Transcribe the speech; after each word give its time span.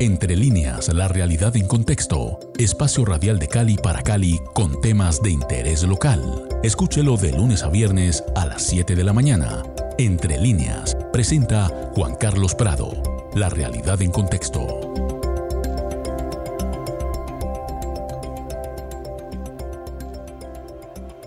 Entre 0.00 0.36
líneas, 0.36 0.94
la 0.94 1.08
realidad 1.08 1.56
en 1.56 1.66
contexto. 1.66 2.38
Espacio 2.56 3.04
radial 3.04 3.40
de 3.40 3.48
Cali 3.48 3.76
para 3.76 4.00
Cali 4.00 4.40
con 4.54 4.80
temas 4.80 5.20
de 5.20 5.30
interés 5.30 5.82
local. 5.82 6.48
Escúchelo 6.62 7.16
de 7.16 7.32
lunes 7.32 7.64
a 7.64 7.68
viernes 7.68 8.22
a 8.36 8.46
las 8.46 8.62
7 8.62 8.94
de 8.94 9.02
la 9.02 9.12
mañana. 9.12 9.64
Entre 9.98 10.38
líneas, 10.38 10.96
presenta 11.12 11.90
Juan 11.96 12.14
Carlos 12.14 12.54
Prado. 12.54 13.02
La 13.34 13.48
realidad 13.48 14.00
en 14.00 14.12
contexto. 14.12 14.94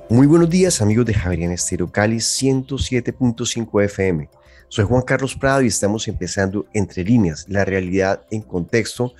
Muy 0.07 0.27
buenos 0.27 0.49
días 0.49 0.81
amigos 0.81 1.05
de 1.05 1.13
Javier 1.13 1.51
Estero 1.51 1.91
Cali 1.91 2.17
107.5 2.17 3.83
FM. 3.83 4.29
Soy 4.71 4.85
Juan 4.85 5.01
Carlos 5.01 5.35
Prado 5.35 5.63
y 5.63 5.67
estamos 5.67 6.07
empezando 6.07 6.65
Entre 6.71 7.03
líneas, 7.03 7.45
la 7.49 7.65
realidad 7.65 8.21
en 8.31 8.41
contexto. 8.41 9.13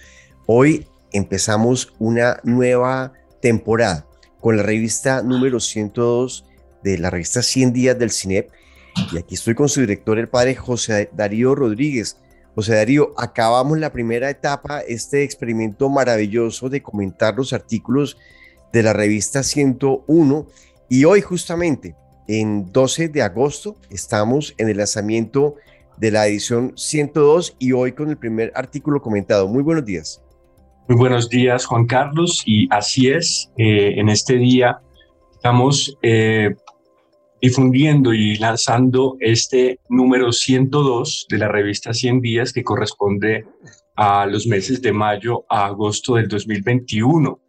Hoy 0.46 0.88
empezamos 1.12 1.94
una 2.00 2.40
nueva 2.46 3.12
temporada 3.42 4.08
con 4.40 4.56
la 4.56 4.64
revista 4.64 5.22
número 5.22 5.60
102 5.60 6.46
de 6.84 6.98
la 7.00 7.10
revista 7.10 7.42
100 7.42 7.74
días 7.74 8.00
del 8.00 8.12
CINEP. 8.12 8.50
Y 9.12 9.18
aquí 9.18 9.36
estoy 9.36 9.54
con 9.54 9.68
su 9.68 9.82
director, 9.82 10.18
el 10.18 10.30
padre 10.30 10.56
José 10.56 11.10
Darío 11.12 11.54
Rodríguez. 11.54 12.16
José 12.56 12.76
Darío, 12.76 13.14
acabamos 13.18 13.78
la 13.78 13.92
primera 13.92 14.30
etapa, 14.30 14.80
este 14.80 15.24
experimento 15.24 15.90
maravilloso 15.90 16.70
de 16.70 16.82
comentar 16.82 17.36
los 17.36 17.52
artículos 17.52 18.18
de 18.72 18.84
la 18.84 18.94
revista 18.94 19.44
101 19.44 20.48
y 20.88 21.04
hoy 21.04 21.20
justamente 21.20 21.98
en 22.28 22.72
12 22.72 23.10
de 23.10 23.22
agosto. 23.22 23.76
Estamos 23.90 24.54
en 24.58 24.70
el 24.70 24.78
lanzamiento 24.78 25.56
de 25.98 26.12
la 26.12 26.28
edición 26.28 26.74
102 26.76 27.56
y 27.60 27.74
hoy 27.74 27.92
con 27.92 28.10
el 28.10 28.18
primer 28.18 28.52
artículo 28.56 29.02
comentado. 29.02 29.48
Muy 29.48 29.64
buenos 29.64 29.86
días. 29.86 30.22
Muy 30.88 30.98
buenos 30.98 31.30
días, 31.30 31.66
Juan 31.66 31.86
Carlos. 31.86 32.44
Y 32.46 32.68
así 32.72 33.10
es, 33.10 33.52
eh, 33.58 33.94
en 33.98 34.10
este 34.10 34.36
día 34.36 34.82
estamos 35.32 35.98
eh, 36.02 36.56
difundiendo 37.42 38.14
y 38.14 38.36
lanzando 38.38 39.16
este 39.20 39.80
número 39.90 40.32
102 40.32 41.28
de 41.30 41.38
la 41.38 41.48
revista 41.48 41.94
100 41.94 42.22
días 42.22 42.54
que 42.54 42.64
corresponde 42.64 43.46
a 43.96 44.26
los 44.26 44.48
meses 44.48 44.82
de 44.82 44.92
mayo 44.92 45.46
a 45.50 45.66
agosto 45.66 46.16
del 46.16 46.28
2021. 46.28 47.40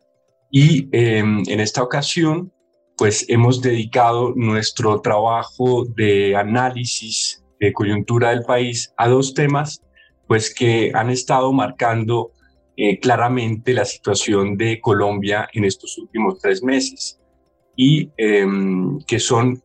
Y 0.50 0.88
em, 0.92 1.42
en 1.46 1.60
esta 1.60 1.82
ocasión 1.82 2.52
pues 2.96 3.24
hemos 3.28 3.62
dedicado 3.62 4.32
nuestro 4.36 5.00
trabajo 5.00 5.84
de 5.96 6.36
análisis 6.36 7.44
de 7.58 7.72
coyuntura 7.72 8.30
del 8.30 8.42
país 8.42 8.92
a 8.96 9.08
dos 9.08 9.34
temas, 9.34 9.82
pues 10.26 10.54
que 10.54 10.92
han 10.94 11.10
estado 11.10 11.52
marcando 11.52 12.32
eh, 12.76 12.98
claramente 12.98 13.74
la 13.74 13.84
situación 13.84 14.56
de 14.56 14.80
Colombia 14.80 15.48
en 15.52 15.64
estos 15.64 15.98
últimos 15.98 16.38
tres 16.40 16.62
meses 16.62 17.20
y 17.76 18.10
em, 18.16 18.98
que 19.06 19.18
son, 19.18 19.62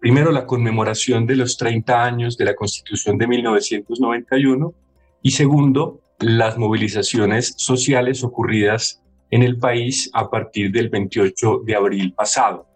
primero, 0.00 0.32
la 0.32 0.46
conmemoración 0.46 1.26
de 1.26 1.36
los 1.36 1.56
30 1.56 2.04
años 2.04 2.36
de 2.36 2.44
la 2.44 2.54
Constitución 2.54 3.16
de 3.16 3.26
1991 3.26 4.74
y 5.22 5.30
segundo, 5.30 6.00
las 6.18 6.58
movilizaciones 6.58 7.54
sociales 7.56 8.24
ocurridas 8.24 9.02
en 9.30 9.42
el 9.42 9.58
país 9.58 10.10
a 10.12 10.30
partir 10.30 10.70
del 10.72 10.88
28 10.88 11.62
de 11.64 11.74
abril 11.74 12.12
pasado. 12.12 12.66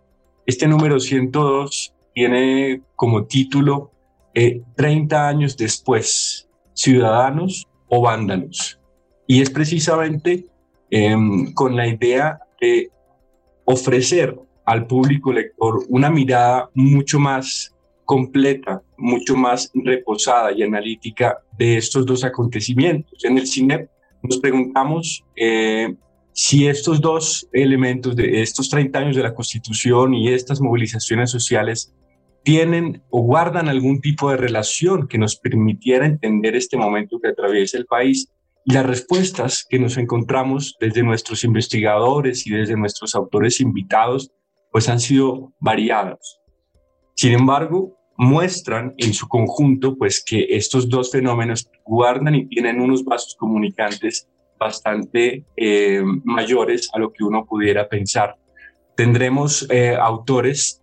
Este 0.46 0.66
número 0.66 0.98
102 0.98 1.94
tiene 2.14 2.82
como 2.96 3.24
título 3.24 3.92
30 4.34 5.16
eh, 5.16 5.18
años 5.18 5.56
después, 5.56 6.48
ciudadanos 6.74 7.68
o 7.88 8.02
vándalos. 8.02 8.78
Y 9.26 9.40
es 9.40 9.50
precisamente 9.50 10.46
em, 10.90 11.52
con 11.52 11.76
la 11.76 11.86
idea 11.86 12.40
de 12.60 12.90
ofrecer 13.64 14.36
al 14.64 14.86
público 14.86 15.32
lector 15.32 15.84
una 15.88 16.10
mirada 16.10 16.70
mucho 16.74 17.18
más 17.18 17.74
completa, 18.04 18.82
mucho 18.96 19.36
más 19.36 19.70
reposada 19.74 20.52
y 20.52 20.62
analítica 20.62 21.38
de 21.56 21.76
estos 21.76 22.04
dos 22.04 22.24
acontecimientos. 22.24 23.24
En 23.24 23.38
el 23.38 23.46
cine 23.46 23.88
nos 24.22 24.38
preguntamos 24.38 25.24
eh, 25.36 25.94
si 26.32 26.66
estos 26.66 27.00
dos 27.00 27.48
elementos 27.52 28.16
de 28.16 28.42
estos 28.42 28.68
30 28.70 28.98
años 28.98 29.16
de 29.16 29.22
la 29.22 29.34
Constitución 29.34 30.14
y 30.14 30.28
estas 30.28 30.60
movilizaciones 30.60 31.30
sociales 31.30 31.94
tienen 32.42 33.02
o 33.10 33.22
guardan 33.22 33.68
algún 33.68 34.00
tipo 34.00 34.30
de 34.30 34.36
relación 34.36 35.06
que 35.06 35.18
nos 35.18 35.36
permitiera 35.36 36.06
entender 36.06 36.56
este 36.56 36.76
momento 36.76 37.20
que 37.20 37.28
atraviesa 37.28 37.78
el 37.78 37.86
país 37.86 38.28
las 38.64 38.86
respuestas 38.86 39.66
que 39.68 39.78
nos 39.78 39.96
encontramos 39.96 40.76
desde 40.80 41.02
nuestros 41.02 41.44
investigadores 41.44 42.46
y 42.46 42.50
desde 42.50 42.76
nuestros 42.76 43.14
autores 43.14 43.60
invitados 43.60 44.30
pues 44.70 44.88
han 44.88 45.00
sido 45.00 45.52
variadas. 45.60 46.40
Sin 47.14 47.32
embargo, 47.32 47.96
muestran 48.16 48.94
en 48.98 49.12
su 49.12 49.28
conjunto 49.28 49.96
pues 49.96 50.22
que 50.24 50.46
estos 50.50 50.88
dos 50.88 51.10
fenómenos 51.10 51.68
guardan 51.84 52.34
y 52.34 52.46
tienen 52.46 52.80
unos 52.80 53.04
vasos 53.04 53.34
comunicantes 53.36 54.28
bastante 54.62 55.44
eh, 55.56 56.02
mayores 56.24 56.90
a 56.92 56.98
lo 56.98 57.12
que 57.12 57.24
uno 57.24 57.44
pudiera 57.44 57.88
pensar. 57.88 58.36
Tendremos 58.96 59.66
eh, 59.70 59.96
autores 59.96 60.82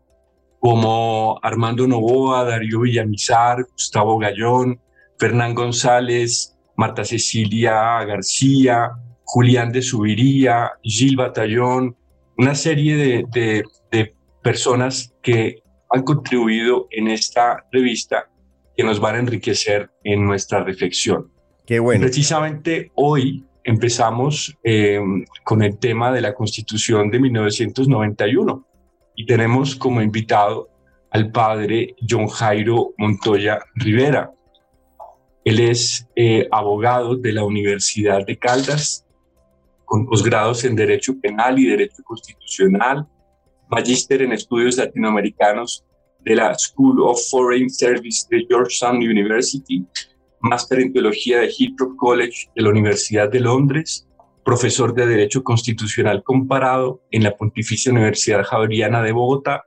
como 0.60 1.40
Armando 1.42 1.88
Novoa, 1.88 2.44
Darío 2.44 2.82
Villamizar, 2.82 3.66
Gustavo 3.72 4.18
Gallón, 4.18 4.80
Fernán 5.18 5.54
González, 5.56 6.56
Marta 6.76 7.04
Cecilia 7.04 8.04
García, 8.06 8.92
Julián 9.24 9.72
de 9.72 9.82
Subiría, 9.82 10.72
Gil 10.82 11.16
Batallón, 11.16 11.96
una 12.38 12.56
serie 12.56 12.96
de, 12.96 13.64
de 13.92 14.16
personas 14.42 15.14
que 15.22 15.62
han 15.92 16.04
contribuido 16.04 16.88
en 16.92 17.08
esta 17.08 17.66
revista 17.72 18.30
que 18.76 18.84
nos 18.84 19.00
van 19.00 19.16
a 19.16 19.20
enriquecer 19.20 19.90
en 20.04 20.26
nuestra 20.26 20.64
reflexión. 20.64 21.32
Qué 21.66 21.80
bueno. 21.80 22.02
Precisamente 22.02 22.92
hoy 22.96 23.46
empezamos 23.64 24.56
eh, 24.64 25.00
con 25.44 25.62
el 25.62 25.78
tema 25.78 26.12
de 26.12 26.22
la 26.22 26.34
Constitución 26.34 27.10
de 27.12 27.20
1991 27.20 28.66
y 29.16 29.26
tenemos 29.26 29.76
como 29.76 30.02
invitado 30.02 30.70
al 31.12 31.32
padre 31.32 31.96
John 32.08 32.28
Jairo 32.28 32.94
Montoya 32.98 33.60
Rivera. 33.76 34.32
Él 35.44 35.60
es 35.60 36.08
eh, 36.16 36.48
abogado 36.52 37.16
de 37.16 37.34
la 37.34 37.44
Universidad 37.44 38.26
de 38.26 38.38
Caldas, 38.38 39.06
con 39.86 40.06
posgrados 40.06 40.64
en 40.66 40.76
Derecho 40.76 41.20
Penal 41.20 41.58
y 41.58 41.66
Derecho 41.66 42.04
Constitucional, 42.04 43.08
magíster 43.70 44.22
en 44.22 44.34
Estudios 44.34 44.78
Latinoamericanos 44.78 45.86
de 46.20 46.36
la 46.36 46.54
School 46.58 47.02
of 47.02 47.20
Foreign 47.32 47.70
Service 47.70 48.28
de 48.30 48.46
Georgetown 48.48 48.98
University 48.98 49.86
máster 50.42 50.80
en 50.80 50.94
teología 50.94 51.40
de 51.40 51.50
Heathrow 51.50 51.96
College 51.96 52.50
de 52.56 52.62
la 52.62 52.70
Universidad 52.70 53.30
de 53.30 53.40
Londres, 53.40 54.08
profesor 54.44 54.94
de 54.94 55.06
Derecho 55.06 55.44
Constitucional 55.44 56.24
Comparado 56.24 57.04
en 57.12 57.24
la 57.24 57.36
Pontificia 57.36 57.92
Universidad 57.92 58.44
Javeriana 58.44 59.04
de 59.04 59.12
Bogotá 59.12 59.64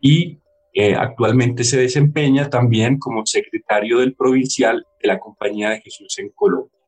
y 0.00 0.38
eh, 0.72 0.94
actualmente 0.94 1.64
se 1.64 1.78
desempeña 1.78 2.48
también 2.48 2.98
como 2.98 3.26
secretario 3.26 3.98
del 3.98 4.14
provincial 4.14 4.86
de 5.02 5.08
la 5.08 5.18
Compañía 5.18 5.70
de 5.70 5.80
Jesús 5.80 6.18
en 6.18 6.30
Colombia. 6.30 6.78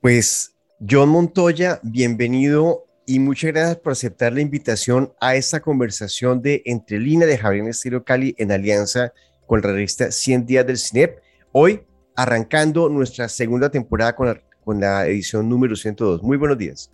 Pues 0.00 0.56
John 0.88 1.10
Montoya, 1.10 1.78
bienvenido 1.82 2.86
y 3.06 3.18
muchas 3.18 3.52
gracias 3.52 3.76
por 3.76 3.92
aceptar 3.92 4.32
la 4.32 4.40
invitación 4.40 5.12
a 5.20 5.36
esta 5.36 5.60
conversación 5.60 6.42
de 6.42 6.62
Entre 6.64 6.98
Línea 6.98 7.26
de 7.26 7.38
Javier 7.38 7.68
Estilo 7.68 8.02
Cali 8.04 8.34
en 8.38 8.50
alianza 8.50 9.12
con 9.46 9.60
la 9.60 9.72
revista 9.72 10.10
100 10.10 10.46
Días 10.46 10.66
del 10.66 10.78
CINEP. 10.78 11.18
Hoy 11.52 11.80
arrancando 12.16 12.88
nuestra 12.88 13.28
segunda 13.28 13.70
temporada 13.70 14.14
con 14.14 14.26
la, 14.28 14.40
con 14.64 14.80
la 14.80 15.06
edición 15.06 15.48
número 15.48 15.76
102. 15.76 16.22
Muy 16.22 16.36
buenos 16.36 16.58
días. 16.58 16.90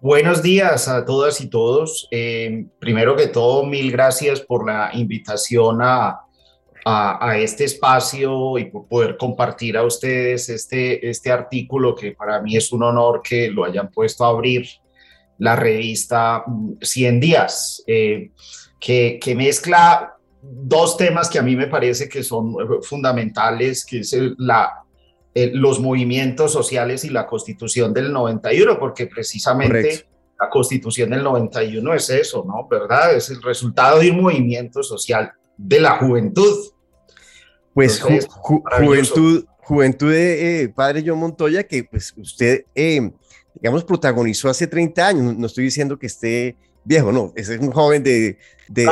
Buenos 0.00 0.42
días 0.42 0.86
a 0.88 1.04
todas 1.04 1.40
y 1.40 1.48
todos. 1.48 2.08
Eh, 2.10 2.66
primero 2.78 3.16
que 3.16 3.28
todo, 3.28 3.64
mil 3.64 3.90
gracias 3.90 4.40
por 4.40 4.66
la 4.66 4.90
invitación 4.92 5.80
a, 5.80 6.24
a, 6.84 7.38
este 7.38 7.64
espacio 7.64 8.58
y 8.58 8.66
por 8.66 8.86
poder 8.86 9.16
compartir 9.16 9.76
a 9.76 9.84
ustedes 9.84 10.48
este, 10.48 11.08
este 11.08 11.32
artículo 11.32 11.94
que 11.94 12.12
para 12.12 12.40
mí 12.42 12.56
es 12.56 12.72
un 12.72 12.82
honor 12.82 13.22
que 13.22 13.50
lo 13.50 13.64
hayan 13.64 13.90
puesto 13.90 14.24
a 14.24 14.28
abrir 14.28 14.66
la 15.38 15.56
revista 15.56 16.44
100 16.80 17.20
días, 17.20 17.82
eh, 17.86 18.30
que, 18.78 19.18
que 19.20 19.34
mezcla 19.34 20.13
dos 20.52 20.96
temas 20.96 21.28
que 21.28 21.38
a 21.38 21.42
mí 21.42 21.56
me 21.56 21.66
parece 21.66 22.08
que 22.08 22.22
son 22.22 22.52
eh, 22.52 22.82
fundamentales, 22.82 23.84
que 23.84 24.00
es 24.00 24.16
la, 24.38 24.84
los 25.34 25.80
movimientos 25.80 26.52
sociales 26.52 27.04
y 27.04 27.10
la 27.10 27.26
constitución 27.26 27.92
del 27.92 28.12
91, 28.12 28.78
porque 28.78 29.06
precisamente 29.06 30.06
la 30.40 30.48
constitución 30.50 31.10
del 31.10 31.22
91 31.22 31.94
es 31.94 32.10
eso, 32.10 32.44
¿no? 32.46 32.66
¿Verdad? 32.68 33.14
Es 33.14 33.30
el 33.30 33.42
resultado 33.42 34.00
de 34.00 34.10
un 34.10 34.22
movimiento 34.22 34.82
social 34.82 35.32
de 35.56 35.80
la 35.80 35.98
juventud. 35.98 36.70
Pues 37.72 38.00
juventud, 38.00 39.44
juventud 39.58 40.10
de 40.12 40.62
eh, 40.62 40.68
padre 40.68 41.02
John 41.04 41.18
Montoya, 41.18 41.64
que 41.64 41.84
pues 41.84 42.14
usted, 42.16 42.66
eh, 42.74 43.10
digamos, 43.54 43.84
protagonizó 43.84 44.48
hace 44.48 44.66
30 44.66 45.06
años. 45.06 45.36
No 45.36 45.46
estoy 45.46 45.64
diciendo 45.64 45.98
que 45.98 46.06
esté 46.06 46.56
viejo, 46.84 47.12
no, 47.12 47.32
es 47.36 47.48
un 47.48 47.70
joven 47.70 48.02
de... 48.02 48.38
de, 48.68 48.86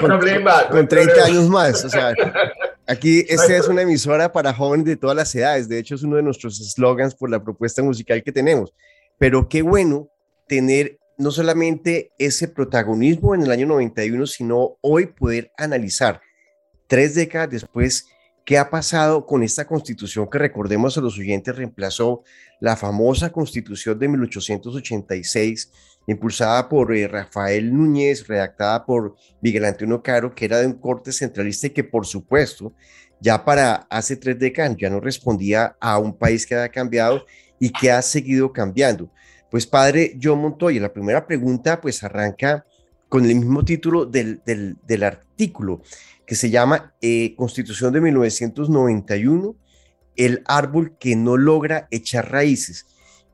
con, 0.00 0.08
problema, 0.08 0.68
con 0.68 0.86
30 0.86 1.24
años 1.24 1.48
más. 1.48 1.84
O 1.84 1.88
sea, 1.88 2.14
aquí 2.86 3.24
esta 3.28 3.56
es 3.56 3.68
una 3.68 3.82
emisora 3.82 4.32
para 4.32 4.52
jóvenes 4.52 4.86
de 4.86 4.96
todas 4.96 5.16
las 5.16 5.34
edades. 5.34 5.68
De 5.68 5.78
hecho, 5.78 5.94
es 5.94 6.02
uno 6.02 6.16
de 6.16 6.22
nuestros 6.22 6.56
slogans 6.72 7.14
por 7.14 7.30
la 7.30 7.42
propuesta 7.42 7.82
musical 7.82 8.22
que 8.22 8.32
tenemos. 8.32 8.72
Pero 9.18 9.48
qué 9.48 9.62
bueno 9.62 10.08
tener 10.46 10.98
no 11.18 11.30
solamente 11.30 12.10
ese 12.18 12.48
protagonismo 12.48 13.34
en 13.34 13.42
el 13.42 13.50
año 13.50 13.66
91, 13.66 14.26
sino 14.26 14.76
hoy 14.80 15.06
poder 15.06 15.50
analizar 15.56 16.20
tres 16.86 17.14
décadas 17.14 17.50
después 17.50 18.06
qué 18.44 18.58
ha 18.58 18.70
pasado 18.70 19.26
con 19.26 19.42
esta 19.42 19.66
constitución 19.66 20.28
que 20.30 20.38
recordemos 20.38 20.96
a 20.96 21.00
los 21.00 21.18
oyentes 21.18 21.56
reemplazó 21.56 22.22
la 22.60 22.76
famosa 22.76 23.32
constitución 23.32 23.98
de 23.98 24.08
1886 24.08 25.72
impulsada 26.06 26.68
por 26.68 26.94
eh, 26.94 27.08
Rafael 27.08 27.74
Núñez, 27.74 28.26
redactada 28.26 28.84
por 28.84 29.16
Miguel 29.40 29.64
Antonio 29.64 30.02
Caro, 30.02 30.34
que 30.34 30.44
era 30.44 30.58
de 30.58 30.66
un 30.66 30.74
corte 30.74 31.12
centralista 31.12 31.66
y 31.66 31.70
que 31.70 31.84
por 31.84 32.06
supuesto 32.06 32.74
ya 33.20 33.44
para 33.44 33.86
hace 33.90 34.16
tres 34.16 34.38
décadas 34.38 34.76
ya 34.78 34.90
no 34.90 35.00
respondía 35.00 35.76
a 35.80 35.98
un 35.98 36.16
país 36.16 36.46
que 36.46 36.54
había 36.54 36.68
cambiado 36.68 37.24
y 37.58 37.70
que 37.70 37.90
ha 37.90 38.02
seguido 38.02 38.52
cambiando. 38.52 39.10
Pues 39.50 39.66
padre 39.66 40.18
John 40.22 40.40
Montoya, 40.40 40.80
la 40.80 40.92
primera 40.92 41.26
pregunta 41.26 41.80
pues 41.80 42.02
arranca 42.04 42.66
con 43.08 43.24
el 43.24 43.36
mismo 43.36 43.64
título 43.64 44.04
del, 44.04 44.42
del, 44.44 45.02
artículo 45.04 45.80
que 46.26 46.34
se 46.34 46.50
llama 46.50 46.94
eh, 47.00 47.34
Constitución 47.36 47.92
de 47.92 48.00
1991, 48.00 49.56
el 50.16 50.42
árbol 50.46 50.96
que 50.98 51.14
no 51.14 51.36
logra 51.36 51.86
echar 51.90 52.30
raíces. 52.30 52.86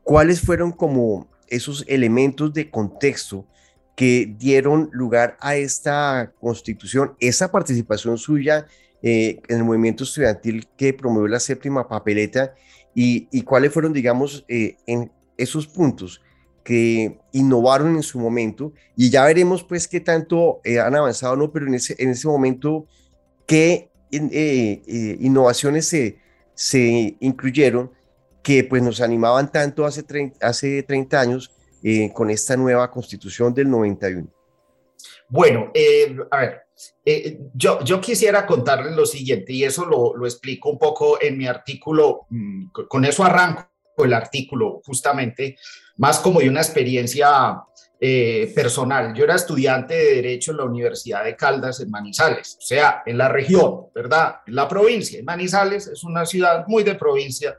¿Cuáles 0.03 0.41
fueron 0.41 0.73
como 0.73 1.32
esos 1.53 1.85
elementos 1.87 2.53
de 2.53 2.71
contexto 2.71 3.47
que 3.95 4.35
dieron 4.39 4.89
lugar 4.93 5.37
a 5.41 5.57
esta 5.57 6.33
constitución, 6.41 7.15
esa 7.21 7.53
participación 7.53 8.17
suya 8.17 8.67
eh, 9.03 9.41
en 9.49 9.59
el 9.59 9.65
movimiento 9.65 10.05
estudiantil 10.05 10.67
que 10.77 10.95
promovió 10.95 11.29
la 11.29 11.41
séptima 11.41 11.89
papeleta 11.89 12.55
y, 12.95 13.43
cuáles 13.43 13.73
fueron, 13.73 13.93
digamos, 13.93 14.45
eh, 14.49 14.77
en 14.87 15.11
esos 15.37 15.67
puntos 15.67 16.23
que 16.63 17.19
innovaron 17.33 17.97
en 17.97 18.03
su 18.03 18.19
momento. 18.19 18.73
Y 18.97 19.11
ya 19.11 19.25
veremos 19.25 19.65
pues 19.65 19.89
qué 19.89 20.01
tanto 20.01 20.61
eh, 20.65 20.79
han 20.79 20.95
avanzado 20.95 21.37
no, 21.37 21.53
pero 21.53 21.67
en 21.67 21.75
ese, 21.75 21.97
en 21.99 22.11
ese 22.11 22.29
momento 22.29 22.87
qué 23.47 23.91
innovaciones 24.11 25.87
se, 25.89 26.19
se 26.55 27.17
incluyeron 27.21 27.91
que 28.43 28.65
pues 28.65 28.83
nos 28.83 29.01
animaban 29.01 29.51
tanto 29.51 29.87
hace 29.87 30.03
30, 30.03 30.47
hace 30.47 30.83
30 30.83 31.21
años 31.21 31.51
eh, 31.83 32.11
con 32.13 32.31
esta 32.31 32.57
nueva 32.57 32.91
constitución 32.91 33.55
del 33.55 33.71
91? 33.71 34.29
Bueno, 35.29 35.71
eh, 35.73 36.17
a 36.31 36.37
ver, 36.39 36.63
eh, 37.05 37.39
yo, 37.55 37.83
yo 37.85 38.01
quisiera 38.01 38.45
contarles 38.45 38.95
lo 38.95 39.07
siguiente 39.07 39.53
y 39.53 39.65
eso 39.65 39.87
lo, 39.87 40.17
lo 40.17 40.27
explico 40.27 40.71
un 40.71 40.79
poco 40.79 41.21
en 41.23 41.39
mi 41.39 41.47
artículo, 41.47 42.27
mm, 42.29 42.67
con 42.89 43.05
eso 43.05 43.25
arranco 43.25 43.69
el 43.99 44.13
artículo 44.13 44.83
justamente, 44.85 45.57
más 45.97 46.19
como 46.19 46.41
de 46.41 46.49
una 46.49 46.61
experiencia 46.61 47.63
personal. 48.53 49.15
Yo 49.15 49.23
era 49.23 49.37
estudiante 49.37 49.95
de 49.95 50.15
Derecho 50.17 50.51
en 50.51 50.57
la 50.57 50.65
Universidad 50.65 51.23
de 51.23 51.37
Caldas 51.37 51.79
en 51.79 51.89
Manizales, 51.89 52.57
o 52.59 52.61
sea, 52.61 53.05
en 53.07 53.17
la 53.17 53.29
región, 53.29 53.87
¿verdad? 53.95 54.41
En 54.45 54.57
la 54.57 54.67
provincia. 54.67 55.21
Manizales 55.23 55.87
es 55.87 56.03
una 56.03 56.27
ciudad 56.27 56.65
muy 56.67 56.83
de 56.83 56.97
provincia 56.97 57.57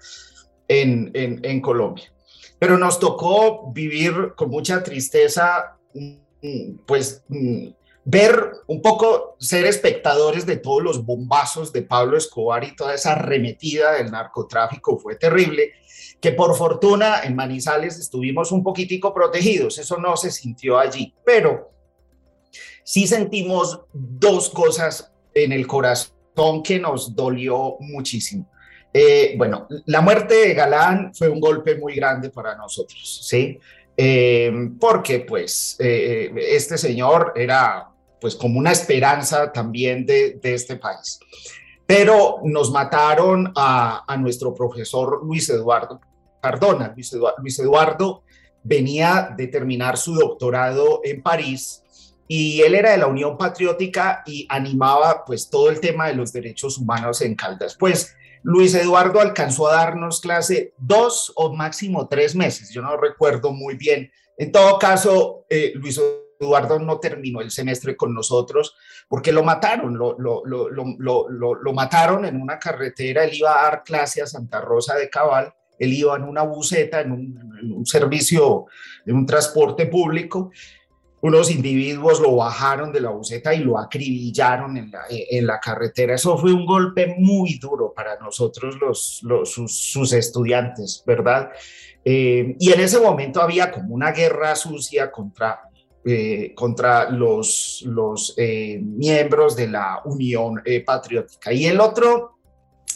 en, 0.68 1.62
Colombia. 1.62 2.12
Pero 2.60 2.77
nos 2.77 3.00
tocó 3.00 3.71
vivir 3.71 4.33
con 4.36 4.50
mucha 4.50 4.83
tristeza, 4.83 5.77
mm, 5.94 6.77
pues 6.86 7.24
mm, 7.27 7.68
ver 8.06 8.51
un 8.68 8.81
poco, 8.81 9.36
ser 9.39 9.65
espectadores 9.65 10.45
de 10.45 10.57
todos 10.57 10.83
los 10.83 11.06
bombazos 11.06 11.71
de 11.71 11.83
Pablo 11.83 12.18
Escobar 12.18 12.63
y 12.63 12.75
toda 12.75 12.95
esa 12.95 13.13
arremetida 13.13 13.94
del 13.94 14.12
narcotráfico 14.12 14.98
fue 14.98 15.15
terrible, 15.15 15.74
que 16.19 16.31
por 16.31 16.56
fortuna 16.56 17.21
en 17.24 17.36
Manizales 17.36 18.00
estuvimos 18.00 18.51
un 18.51 18.63
poquitico 18.63 19.13
protegidos, 19.13 19.77
eso 19.77 19.98
no 19.98 20.18
se 20.18 20.31
sintió 20.31 20.80
allí, 20.80 21.13
pero 21.25 21.71
sí 22.83 23.07
sentimos 23.07 23.81
dos 23.94 24.50
cosas 24.50 25.12
en 25.33 25.51
el 25.51 25.65
corazón 25.68 26.63
que 26.63 26.80
nos 26.80 27.15
dolió 27.15 27.77
muchísimo. 27.80 28.50
Eh, 28.94 29.34
bueno, 29.38 29.68
la 29.86 30.01
muerte 30.01 30.36
de 30.36 30.54
Galán 30.54 31.13
fue 31.16 31.28
un 31.28 31.40
golpe 31.40 31.75
muy 31.75 31.95
grande 31.95 32.30
para 32.30 32.56
nosotros, 32.56 33.22
¿sí? 33.28 33.60
Eh, 33.98 34.69
porque 34.80 35.22
pues 35.22 35.75
eh, 35.80 36.31
este 36.36 36.78
señor 36.78 37.34
era 37.36 37.90
pues 38.22 38.36
como 38.36 38.57
una 38.60 38.72
esperanza 38.72 39.51
también 39.51 40.06
de, 40.06 40.40
este 40.44 40.78
país. 40.78 41.19
Pero 41.86 42.38
nos 42.44 42.72
mataron 42.72 43.51
a, 43.56 44.06
nuestro 44.19 44.54
profesor 44.54 45.22
Luis 45.25 45.50
Eduardo 45.50 46.00
Cardona. 46.42 46.94
Luis 46.96 47.12
Eduardo, 47.12 47.38
Luis 47.42 47.60
Eduardo 47.60 48.24
venía 48.63 49.34
de 49.36 49.48
terminar 49.48 49.98
su 49.98 50.13
doctorado 50.13 51.01
en 51.04 51.22
París 51.22 51.84
y 52.28 52.62
él 52.62 52.75
era 52.75 52.92
de 52.92 52.98
la 52.98 53.07
Unión 53.07 53.38
Patriótica 53.38 54.24
y 54.25 54.48
animaba 54.50 55.25
pues 55.25 55.50
todo 55.50 55.69
el 55.69 55.81
tema 55.81 56.07
de 56.07 56.16
los 56.16 56.31
derechos 56.31 56.78
humanos 56.78 57.22
en 57.22 57.36
Caldas. 57.36 57.75
Pues 57.78 58.16
Luis 58.44 58.75
Eduardo 58.75 59.22
alcanzó 59.22 59.68
a 59.68 59.75
darnos 59.75 60.19
clase 60.19 60.74
dos 60.78 61.31
o 61.36 61.54
máximo 61.54 62.07
tres 62.07 62.36
meses, 62.36 62.69
yo 62.72 62.81
no 62.81 62.98
recuerdo 62.98 63.51
muy 63.51 63.75
bien. 63.75 64.12
En 64.38 64.51
todo 64.51 64.78
caso, 64.78 65.45
eh, 65.50 65.72
Luis 65.75 66.00
Eduardo 66.40 66.80
no 66.80 67.00
terminó 67.00 67.40
el 67.42 67.51
semestre 67.51 67.95
con 67.95 68.13
nosotros 68.13 68.75
porque 69.07 69.31
lo 69.31 69.44
mataron, 69.44 69.98
lo, 69.98 70.18
lo, 70.18 70.44
lo, 70.45 71.56
lo, 71.56 71.74
mataron 71.74 72.25
en 72.25 72.42
una 72.42 72.60
carretera, 72.60 73.24
él 73.24 73.34
iba 73.34 73.60
a 73.60 73.63
dar 73.63 73.84
clase 73.84 74.22
a 74.22 74.28
Santa 74.28 74.60
Rosa 74.60 74.96
de 74.96 75.10
Cabal, 75.10 75.54
él 75.80 75.94
iba 75.94 76.16
en 76.16 76.24
una 76.24 76.44
buceta, 76.44 77.01
en 77.01 77.12
un, 77.12 77.60
en 77.62 77.72
un 77.72 77.86
servicio, 77.86 78.66
en 79.06 79.16
un 79.16 79.25
transporte 79.25 79.86
público, 79.86 80.51
unos 81.24 81.50
individuos 81.52 82.20
lo 82.20 82.36
bajaron 82.36 82.92
de 82.92 83.00
la 83.00 83.10
buceta 83.10 83.54
y 83.54 83.60
lo 83.60 83.80
acribillaron 83.80 84.75
en 84.75 84.92
la, 84.92 85.06
en 85.10 85.48
la 85.48 85.58
carretera. 85.58 86.16
Eso 86.16 86.38
fue 86.38 86.52
un 86.52 86.66
golpe 86.66 87.16
muy 87.18 87.58
duro 87.60 87.94
para 87.96 88.20
nosotros, 88.20 88.75
los, 88.78 89.22
los 89.24 89.54
sus, 89.54 90.12
estudiantes, 90.12 91.01
¿verdad? 91.08 91.50
Eh, 92.03 92.58
y 92.60 92.74
en 92.74 92.82
ese 92.82 93.00
momento 93.00 93.42
había 93.42 93.72
como 93.72 93.96
una 93.96 94.12
guerra 94.12 94.53
sucia 94.53 95.10
contra, 95.10 95.62
eh, 96.03 96.53
contra 96.53 97.10
los, 97.10 97.86
los 97.88 98.34
eh, 98.36 98.82
miembros 98.84 99.56
de 99.56 99.70
la 99.70 100.01
Unión 100.03 100.62
Patriótica. 100.86 101.53
Y 101.53 101.68
el 101.68 101.80
otro 101.80 102.39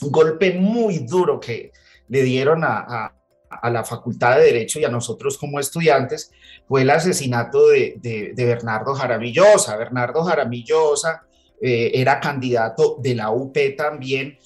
golpe 0.02 0.54
muy 0.54 1.00
duro 1.00 1.40
que 1.40 1.72
le 2.10 2.24
dieron 2.24 2.66
a, 2.66 2.80
a 2.80 3.17
la 3.64 3.84
Facultad 3.84 4.38
de 4.38 4.46
Derecho 4.46 4.80
y 4.80 4.86
a 4.86 4.90
nosotros 4.90 5.38
como 5.38 5.60
estudiantes 5.60 6.32
fue 6.68 6.82
el 6.82 6.90
asesinato 6.90 7.68
de, 7.68 8.34
Bernardo 8.36 8.94
Jaramillosa. 8.94 9.78
Bernardo 9.78 10.24
Jaramillosa 10.24 11.24
eh, 11.62 11.92
era 11.94 12.20
candidato 12.20 12.98
de 13.02 13.16
la 13.16 13.32
UP 13.32 13.58
también. 13.76 14.38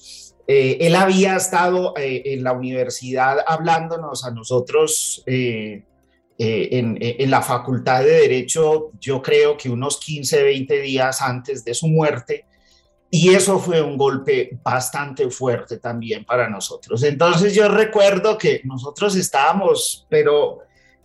Eh, 0.48 0.78
él 0.82 0.96
había 0.96 1.36
estado 1.36 1.94
eh, 1.98 2.24
en 2.26 2.44
la 2.44 2.54
universidad 2.54 3.38
hablándonos 3.46 4.26
a 4.26 4.32
nosotros 4.32 5.24
en, 5.26 5.86
en, 6.38 7.30
la 7.30 7.42
Facultad 7.44 8.04
de 8.04 8.22
Derecho, 8.22 8.92
yo 9.00 9.22
creo 9.22 9.56
que 9.56 9.70
unos 9.70 10.00
15, 10.00 10.42
20 10.42 10.82
días 10.82 11.22
antes 11.22 11.64
de 11.64 11.76
su 11.76 11.88
muerte. 11.88 12.46
Y 13.14 13.36
eso 13.36 13.60
fue 13.60 13.82
un 13.82 13.98
golpe 13.98 14.58
bastante 14.64 15.30
fuerte 15.30 15.80
también 15.80 16.24
para 16.24 16.50
nosotros. 16.50 17.04
Entonces 17.04 17.54
yo 17.54 17.68
recuerdo 17.68 18.38
que 18.38 18.62
nosotros 18.64 19.18
estábamos, 19.18 20.08
pero 20.10 20.60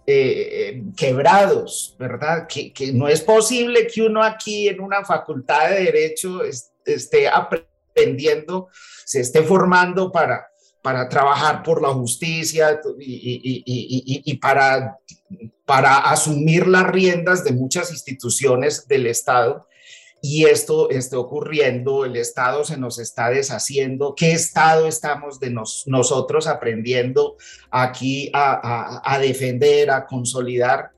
eh, 0.07 0.85
quebrados, 0.97 1.97
¿verdad? 1.99 2.47
Que, 2.47 2.73
que, 2.73 2.93
no 2.93 3.09
es 3.09 3.23
posible 3.23 3.89
que 3.89 4.03
uno 4.03 4.23
aquí 4.23 4.69
en 4.69 4.81
una 4.81 5.05
facultad 5.05 5.71
de 5.71 5.83
derecho 5.83 6.43
esté 6.85 7.27
aprendiendo, 7.27 8.69
se 9.05 9.23
esté 9.23 9.43
formando 9.43 10.13
para, 10.13 10.47
para 10.81 11.09
trabajar 11.09 11.65
por 11.65 11.83
la 11.83 11.89
justicia 11.89 12.81
y, 13.01 13.65
y, 13.67 14.23
y, 14.25 14.37
para, 14.37 14.97
para 15.65 15.97
asumir 15.99 16.69
las 16.69 16.87
riendas 16.87 17.43
de 17.43 17.51
muchas 17.51 17.91
instituciones 17.91 18.87
del 18.87 19.09
Estado 19.09 19.67
y 20.21 20.45
esto 20.47 20.91
está 20.91 21.19
ocurriendo, 21.19 22.05
el 22.05 22.17
Estado 22.17 22.65
se 22.65 22.77
nos 22.77 22.99
está 22.99 23.31
deshaciendo, 23.31 24.15
¿qué 24.17 24.33
Estado 24.33 24.87
estamos 24.87 25.39
de 25.39 25.51
nosotros 25.51 26.47
aprendiendo 26.47 27.37
aquí 27.71 28.31
a, 28.33 29.19
defender, 29.21 29.91
a 29.91 30.07
consolidar? 30.07 30.91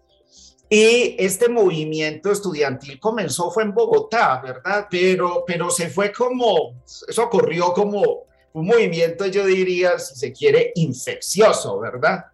Y 0.70 1.16
este 1.18 1.48
movimiento 1.48 2.30
estudiantil 2.30 3.00
comenzó, 3.00 3.50
fue 3.50 3.64
en 3.64 3.74
Bogotá, 3.74 4.40
¿verdad? 4.42 4.86
Pero, 4.90 5.44
pero 5.46 5.70
se 5.70 5.88
fue 5.88 6.12
como, 6.12 6.82
eso 6.84 7.24
ocurrió 7.24 7.72
como, 7.72 8.28
un 8.52 8.66
movimiento, 8.66 9.26
yo 9.26 9.46
diría, 9.46 9.98
si 9.98 10.16
se 10.16 10.32
quiere, 10.32 10.72
infeccioso, 10.74 11.78
¿verdad? 11.78 12.24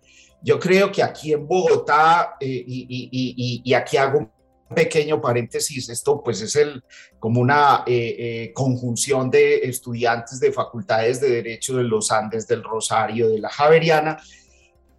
Yo 0.43 0.59
creo 0.59 0.93
que 0.93 1.03
aquí 1.03 1.33
en 1.33 1.47
Bogotá, 1.47 2.37
eh, 2.41 2.65
y, 2.67 3.75
aquí 3.75 3.97
hago 3.97 4.31
pequeño 4.75 5.21
paréntesis, 5.21 5.89
esto 5.89 6.23
pues 6.23 6.41
es 6.41 6.57
el, 6.57 6.83
como 7.19 7.41
una 7.41 7.85
eh, 7.87 8.17
eh, 8.19 8.53
conjunción 8.53 9.31
de 9.31 9.57
estudiantes 9.69 10.41
de 10.41 10.53
facultades 10.53 11.21
de 11.21 11.31
Derecho 11.31 11.77
de 11.77 11.85
los 11.85 12.11
Andes, 12.11 12.47
del 12.47 12.63
Rosario, 12.63 13.29
de 13.29 13.39
la 13.39 13.49
Javeriana, 13.49 14.19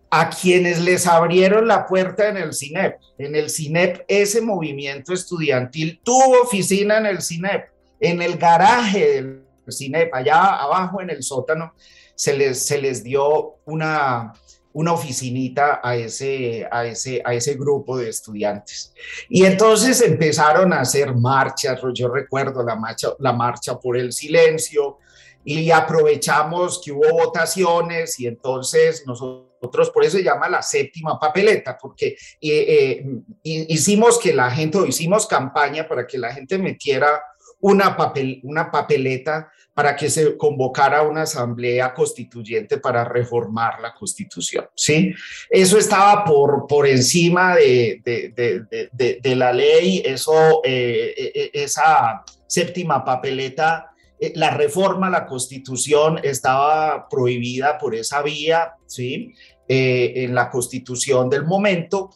a 0.10 0.29
quienes 0.29 0.82
les 0.82 1.08
abrieron 1.08 1.67
la 1.67 1.86
puerta 1.86 2.29
en 2.29 2.38
el 2.38 2.53
CINEP. 2.53 2.96
En 3.17 3.36
el 3.36 3.50
CINEP 3.50 4.05
ese 4.08 4.41
movimiento 4.41 5.13
estudiantil 5.13 6.00
tuvo 6.03 6.44
oficina 6.44 6.98
en 6.98 7.08
el 7.08 7.22
CINEP, 7.22 7.70
en 8.00 8.22
el 8.22 8.38
garaje 8.38 9.12
del 9.12 9.44
CINEP, 9.70 10.13
allá 10.13 10.55
abajo 10.55 11.01
en 11.01 11.10
el 11.10 11.24
sótano, 11.24 11.74
se 12.15 12.36
les, 12.36 12.65
se 12.65 12.77
les 12.77 13.03
dio 13.03 13.58
una, 13.65 14.34
una 14.75 14.91
oficinita 14.91 15.79
a 15.82 15.96
ese, 15.96 16.67
a, 16.70 16.86
ese, 16.86 17.22
a 17.24 17.34
ese 17.34 17.53
grupo 17.53 17.98
de 17.98 18.10
estudiantes. 18.10 18.94
Y 19.29 19.46
entonces 19.46 20.01
empezaron 20.01 20.74
a 20.74 20.82
hacer 20.82 21.15
marchas, 21.15 21.79
yo 21.94 22.10
recuerdo 22.10 22.62
la 22.62 22.75
marcha, 22.75 23.10
la 23.20 23.32
marcha 23.32 23.79
por 23.79 23.96
el 23.96 24.12
silencio, 24.12 24.98
y 25.46 25.72
aprovechamos 25.72 26.82
que 26.84 26.91
hubo 26.91 27.10
votaciones 27.10 28.20
y 28.20 28.27
entonces 28.27 29.03
nosotros, 29.08 29.91
por 29.91 30.03
eso 30.03 30.17
se 30.17 30.24
llama 30.24 30.50
la 30.50 30.62
séptima 30.62 31.17
papeleta, 31.17 31.77
porque 31.79 32.17
eh, 32.41 33.01
eh, 33.01 33.05
hicimos 33.44 34.20
que 34.20 34.34
la 34.34 34.51
gente, 34.51 34.79
hicimos 34.86 35.25
campaña 35.25 35.88
para 35.88 36.05
que 36.05 36.17
la 36.17 36.34
gente 36.34 36.58
metiera 36.58 37.22
una, 37.65 37.98
papel, 37.98 38.39
una 38.43 38.69
papeleta 38.69 39.51
para 39.74 39.95
que 39.95 40.07
se 40.07 40.38
convocara 40.38 41.01
una 41.01 41.24
asamblea 41.24 41.95
constituyente 41.95 42.77
para 42.77 43.03
reformar 43.03 43.81
la 43.81 43.91
constitución, 43.95 44.67
¿sí? 44.75 45.12
Eso 45.50 45.79
estaba 45.79 46.24
por, 46.24 46.67
por 46.67 46.86
encima 46.86 47.55
de, 47.55 48.01
de, 48.05 49.19
de, 49.19 49.36
la 49.36 49.51
ley, 49.51 50.03
eso, 50.05 50.62
eh, 50.63 51.15
eh, 51.17 51.31
eh, 51.34 51.50
esa 51.53 52.24
séptima 52.45 53.03
papeleta, 53.03 53.91
la 54.36 54.51
reforma 54.51 55.07
a 55.07 55.10
la 55.10 55.25
constitución 55.25 56.19
estaba 56.24 57.10
prohibida 57.10 57.79
por 57.79 57.95
esa 57.95 58.22
vía, 58.22 58.74
¿sí? 58.86 59.34
en 59.67 60.36
la 60.36 60.51
constitución 60.51 61.29
del 61.31 61.45
momento, 61.45 62.12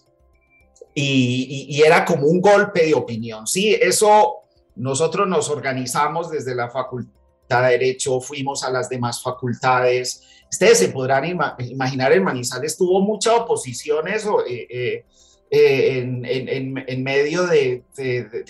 y, 0.94 1.82
era 1.84 2.06
como 2.06 2.28
un 2.28 2.40
golpe 2.40 2.86
de 2.86 2.94
opinión, 2.94 3.48
¿sí? 3.48 3.74
Eso 3.74 4.39
nosotros 4.80 5.28
nos 5.28 5.50
organizamos 5.50 6.32
desde 6.32 6.56
la 6.56 6.70
Facultad 6.70 7.64
de 7.64 7.72
Derecho, 7.72 8.22
fuimos 8.22 8.64
a 8.64 8.72
las 8.72 8.88
demás 8.90 9.22
facultades. 9.22 10.24
Ustedes 10.50 10.80
se 10.80 10.90
podrán 10.90 11.26
imaginar, 11.26 12.14
en 12.14 12.24
Manizales 12.24 12.78
tuvo 12.78 13.02
mucha 13.02 13.36
oposición 13.36 14.08
eso, 14.08 14.46
eh, 14.46 14.68
eh, 14.70 15.06
eh, 15.52 16.00
en, 16.00 16.24
en, 16.26 16.84
en, 16.88 17.04
medio 17.04 17.46
de, 17.46 17.84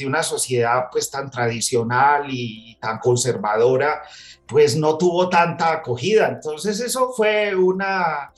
una 0.06 0.22
sociedad 0.22 0.86
pues 0.92 1.10
tan 1.10 1.32
tradicional 1.32 2.28
y 2.30 2.78
tan 2.80 3.00
conservadora, 3.00 4.02
pues 4.48 4.76
no 4.76 4.98
tuvo 4.98 5.30
tanta 5.30 5.72
acogida. 5.72 6.28
Entonces 6.28 6.80
eso 6.80 7.12
fue 7.16 7.56
una 7.56 8.32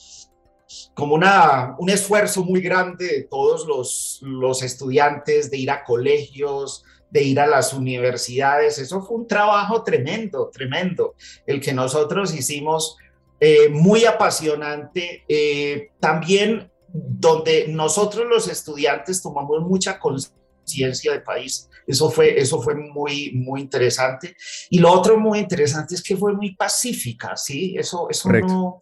como 0.93 1.15
una, 1.15 1.75
un 1.79 1.89
esfuerzo 1.89 2.45
muy 2.45 2.61
grande 2.61 3.05
de 3.05 3.23
todos 3.23 3.67
los, 3.67 4.19
los 4.21 4.63
estudiantes 4.63 5.51
de 5.51 5.57
ir 5.57 5.71
a 5.71 5.83
colegios, 5.83 6.85
de 7.11 7.21
ir 7.23 7.39
a 7.39 7.45
las 7.45 7.73
universidades. 7.73 8.79
Eso 8.79 9.01
fue 9.01 9.17
un 9.17 9.27
trabajo 9.27 9.83
tremendo, 9.83 10.49
tremendo, 10.51 11.15
el 11.45 11.61
que 11.61 11.73
nosotros 11.73 12.33
hicimos, 12.33 12.97
eh, 13.39 13.69
muy 13.69 14.05
apasionante. 14.05 15.23
Eh, 15.27 15.89
también 15.99 16.71
donde 16.93 17.67
nosotros 17.67 18.25
los 18.27 18.47
estudiantes 18.47 19.21
tomamos 19.21 19.61
mucha 19.61 19.99
conciencia 19.99 21.11
del 21.11 21.23
país. 21.23 21.69
Eso 21.87 22.09
fue, 22.09 22.39
eso 22.39 22.61
fue 22.61 22.75
muy, 22.75 23.31
muy 23.33 23.61
interesante. 23.61 24.35
Y 24.69 24.79
lo 24.79 24.91
otro 24.91 25.17
muy 25.17 25.39
interesante 25.39 25.95
es 25.95 26.03
que 26.03 26.15
fue 26.15 26.33
muy 26.33 26.55
pacífica, 26.55 27.35
¿sí? 27.35 27.75
Eso, 27.77 28.07
eso 28.09 28.29
no 28.31 28.79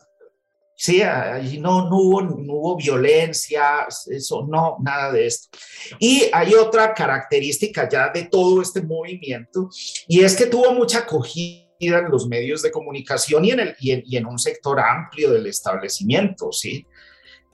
Sí, 0.82 1.02
no, 1.60 1.90
no, 1.90 1.98
hubo, 1.98 2.22
no 2.22 2.54
hubo 2.54 2.78
violencia, 2.78 3.86
eso, 4.08 4.48
no, 4.50 4.78
nada 4.80 5.12
de 5.12 5.26
esto. 5.26 5.50
Y 6.00 6.28
hay 6.32 6.54
otra 6.54 6.94
característica 6.94 7.90
ya 7.90 8.10
de 8.14 8.30
todo 8.30 8.62
este 8.62 8.82
movimiento, 8.82 9.70
y 10.08 10.22
es 10.22 10.38
que 10.38 10.46
tuvo 10.46 10.72
mucha 10.72 11.00
acogida 11.00 11.68
en 11.82 12.10
los 12.10 12.30
medios 12.30 12.62
de 12.62 12.72
comunicación 12.72 13.44
y 13.44 13.52
en, 13.52 13.60
el, 13.60 13.76
y 13.78 14.16
en 14.16 14.26
un 14.26 14.40
sector 14.40 14.80
amplio 14.80 15.32
del 15.32 15.48
establecimiento, 15.48 16.50
¿sí? 16.54 16.86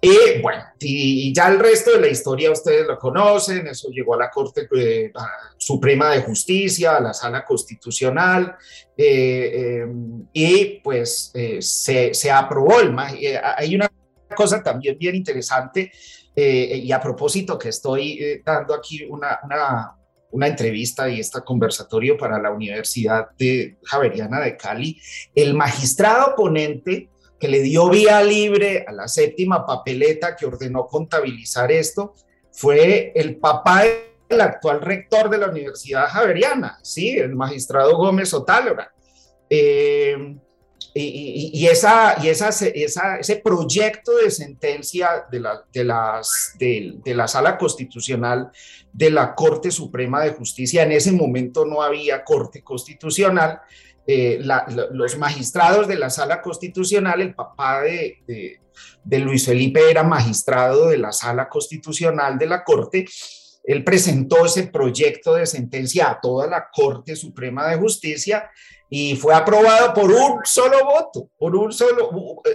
Y 0.01 0.41
bueno, 0.41 0.63
y, 0.79 1.33
ya 1.33 1.47
el 1.47 1.59
resto 1.59 1.91
de 1.91 2.01
la 2.01 2.07
historia 2.07 2.51
ustedes 2.51 2.85
lo 2.85 2.97
conocen, 2.99 3.67
eso 3.67 3.89
llegó 3.89 4.13
a 4.15 4.19
la 4.19 4.29
Corte 4.29 4.67
eh, 4.77 5.11
Suprema 5.57 6.11
de 6.11 6.21
Justicia, 6.21 6.97
a 6.97 7.01
la 7.01 7.13
Sala 7.13 7.43
Constitucional, 7.43 8.55
eh, 8.97 9.51
eh, 9.53 9.87
y 10.33 10.65
pues 10.83 11.31
se, 11.59 12.13
se, 12.13 12.31
aprobó 12.31 12.79
el... 12.81 12.95
hay 12.97 13.75
una 13.75 13.89
cosa 14.35 14.61
también 14.61 14.97
bien 14.97 15.15
interesante, 15.15 15.91
y 16.35 16.91
a 16.91 16.99
propósito 16.99 17.57
que 17.57 17.69
estoy 17.69 18.41
dando 18.45 18.73
aquí 18.73 19.05
una, 19.09 19.39
una, 19.43 19.95
una 20.31 20.47
entrevista 20.47 21.09
y 21.09 21.21
este 21.21 21.41
conversatorio 21.41 22.17
para 22.17 22.37
la 22.37 22.51
Universidad 22.51 23.29
de 23.37 23.77
Javeriana 23.83 24.41
de 24.41 24.57
Cali, 24.57 24.99
el 25.33 25.53
magistrado 25.53 26.35
ponente 26.35 27.09
que 27.39 27.47
le 27.47 27.61
dio 27.61 27.89
vía 27.89 28.21
libre 28.23 28.85
a 28.87 28.91
la 28.91 29.07
séptima 29.07 29.65
papeleta 29.65 30.35
que 30.35 30.45
ordenó 30.45 30.87
contabilizar 30.87 31.71
esto, 31.71 32.13
fue 32.51 33.11
el 33.15 33.37
papá 33.37 33.83
del 34.29 34.41
actual 34.41 34.81
rector 34.81 35.29
de 35.29 35.37
la 35.37 35.47
Universidad 35.47 36.07
Javeriana, 36.07 36.79
¿sí? 36.81 37.17
el 37.17 37.35
magistrado 37.35 37.97
Gómez 37.97 38.33
Otálora. 38.33 38.91
Eh, 39.49 40.37
y, 40.97 41.67
esa, 41.67 42.15
y 42.23 42.29
esa, 42.29 42.47
ese 42.47 43.35
proyecto 43.43 44.15
de 44.15 44.31
sentencia 44.31 45.25
de 45.29 45.41
la, 45.41 45.61
de, 45.73 45.83
las, 45.83 46.55
de 46.57 47.13
la 47.13 47.27
Sala 47.27 47.57
Constitucional 47.57 48.49
de 48.93 49.09
la 49.09 49.35
Corte 49.35 49.71
Suprema 49.71 50.23
de 50.23 50.31
Justicia, 50.31 50.83
en 50.83 50.93
ese 50.93 51.11
momento 51.11 51.65
no 51.65 51.81
había 51.81 52.23
Corte 52.23 52.63
Constitucional, 52.63 53.59
eh, 54.07 54.39
los 54.91 55.17
magistrados 55.17 55.87
de 55.87 55.95
la 55.95 56.09
sala 56.09 56.41
constitucional, 56.41 57.21
el 57.21 57.33
papá 57.33 57.81
de, 57.81 58.59
Luis 59.03 59.45
Felipe 59.45 59.89
era 59.89 60.03
magistrado 60.03 60.89
de 60.89 60.97
la 60.97 61.11
sala 61.11 61.49
constitucional 61.49 62.37
de 62.37 62.45
la 62.45 62.63
Corte, 62.63 63.05
él 63.63 63.83
presentó 63.83 64.45
ese 64.45 64.67
proyecto 64.67 65.33
de 65.33 65.47
sentencia 65.47 66.11
a 66.11 66.21
toda 66.21 66.45
la 66.45 66.67
Corte 66.71 67.15
Suprema 67.15 67.67
de 67.67 67.77
Justicia 67.77 68.49
y 68.87 69.15
fue 69.15 69.33
aprobado 69.33 69.91
por 69.93 70.11
un 70.11 70.41
solo 70.43 70.85
voto, 70.85 71.31
por 71.35 71.55
un 71.55 71.73
solo, 71.73 72.11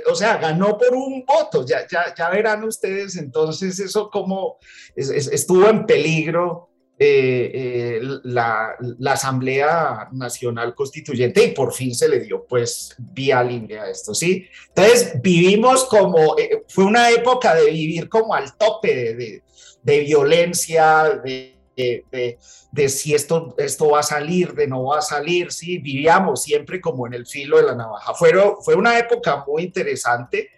o 0.09 0.15
sea, 0.15 0.37
ganó 0.37 0.79
por 0.79 0.95
un 0.95 1.25
voto, 1.27 1.67
ya, 1.67 1.87
ya, 1.91 2.15
ya 2.17 2.31
verán 2.31 2.63
ustedes 2.63 3.17
entonces 3.17 3.81
eso 3.81 4.09
como 4.09 4.59
estuvo 4.95 5.69
en 5.69 5.85
peligro 5.85 6.70
eh, 7.03 7.51
eh, 7.55 8.01
la, 8.25 8.77
Asamblea 9.07 10.11
Nacional 10.13 10.75
Constituyente 10.75 11.43
y 11.43 11.53
por 11.53 11.73
fin 11.73 11.95
se 11.95 12.07
le 12.07 12.21
dio 12.21 12.45
pues 12.47 12.95
vía 12.99 13.43
libre 13.43 13.81
a 13.81 13.89
esto, 13.89 14.15
¿sí? 14.15 14.47
Entonces 14.69 15.13
vivimos 15.23 15.87
como, 15.87 16.37
eh, 16.37 16.63
fue 16.69 16.85
una 16.85 17.09
época 17.09 17.55
de 17.55 17.71
vivir 17.71 18.07
como 18.11 18.35
al 18.35 18.55
tope 18.55 19.15
de, 19.15 19.43
de, 19.83 20.01
violencia, 20.01 21.23
de, 21.25 21.57
de, 21.75 22.39
de, 22.71 22.89
si 22.91 23.15
esto, 23.15 23.55
esto 23.57 23.89
va 23.89 24.01
a 24.01 24.03
salir, 24.03 24.53
de 24.53 24.67
no 24.67 24.85
va 24.85 24.99
a 24.99 25.03
salir, 25.03 25.53
¿sí? 25.53 25.79
Vivíamos 25.79 26.43
siempre 26.43 26.83
como 26.83 27.07
en 27.07 27.15
el 27.15 27.27
filo 27.27 27.57
de 27.57 27.63
la 27.63 27.75
navaja. 27.75 28.13
Fue, 28.13 28.31
fue 28.63 28.75
una 28.75 28.99
época 28.99 29.43
muy 29.47 29.63
interesante 29.63 30.51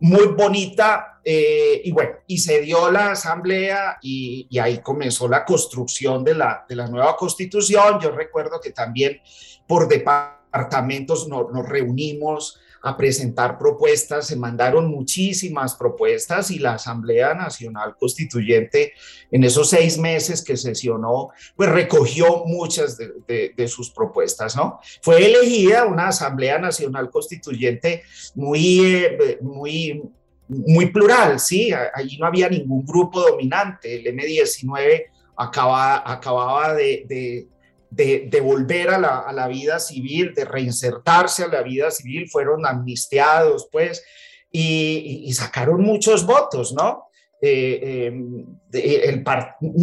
muy 0.00 0.28
bonita 0.28 1.09
eh, 1.24 1.82
y 1.84 1.92
bueno, 1.92 2.12
y 2.26 2.38
se 2.38 2.60
dio 2.60 2.90
la 2.90 3.12
asamblea 3.12 3.98
y, 4.02 4.48
ahí 4.58 4.78
comenzó 4.78 5.28
la 5.28 5.44
construcción 5.44 6.24
de 6.24 6.34
la, 6.34 6.64
de 6.68 6.76
la, 6.76 6.86
nueva 6.86 7.16
constitución. 7.16 7.98
Yo 8.00 8.10
recuerdo 8.10 8.60
que 8.60 8.70
también 8.70 9.20
por 9.66 9.88
departamentos 9.88 11.28
nos 11.28 11.68
reunimos 11.68 12.60
a 12.82 12.96
presentar 12.96 13.58
propuestas, 13.58 14.26
se 14.26 14.36
mandaron 14.36 14.90
muchísimas 14.90 15.74
propuestas 15.74 16.50
y 16.50 16.58
la 16.58 16.74
Asamblea 16.74 17.34
Nacional 17.34 17.94
Constituyente 17.98 18.94
en 19.30 19.44
esos 19.44 19.68
seis 19.68 19.98
meses 19.98 20.42
que 20.42 20.56
sesionó, 20.56 21.30
pues 21.56 21.68
recogió 21.68 22.44
muchas 22.46 22.96
de, 22.98 23.68
sus 23.68 23.90
propuestas, 23.90 24.56
¿no? 24.56 24.80
Fue 25.02 25.24
elegida 25.24 25.84
una 25.84 26.08
Asamblea 26.08 26.58
Nacional 26.58 27.10
Constituyente 27.10 28.02
muy, 28.34 28.80
eh, 28.80 29.38
muy, 29.42 30.02
muy 30.50 30.86
plural, 30.86 31.38
¿sí? 31.38 31.70
Allí 31.94 32.18
no 32.18 32.26
había 32.26 32.48
ningún 32.48 32.84
grupo 32.84 33.20
dominante, 33.20 33.94
el 33.94 34.14
M19 34.14 35.04
acaba, 35.36 36.02
acababa 36.10 36.74
de 36.74 37.46
volver 38.42 38.90
a 38.90 38.98
la, 39.32 39.48
vida 39.48 39.78
civil, 39.78 40.34
de 40.34 40.44
reinsertarse 40.44 41.44
a 41.44 41.48
la 41.48 41.62
vida 41.62 41.90
civil, 41.90 42.28
fueron 42.28 42.66
amnistiados, 42.66 43.68
pues, 43.70 44.02
y, 44.50 45.32
sacaron 45.32 45.82
muchos 45.82 46.26
votos, 46.26 46.72
¿no? 46.72 47.04
Eh, 47.40 48.06
em, 48.06 48.44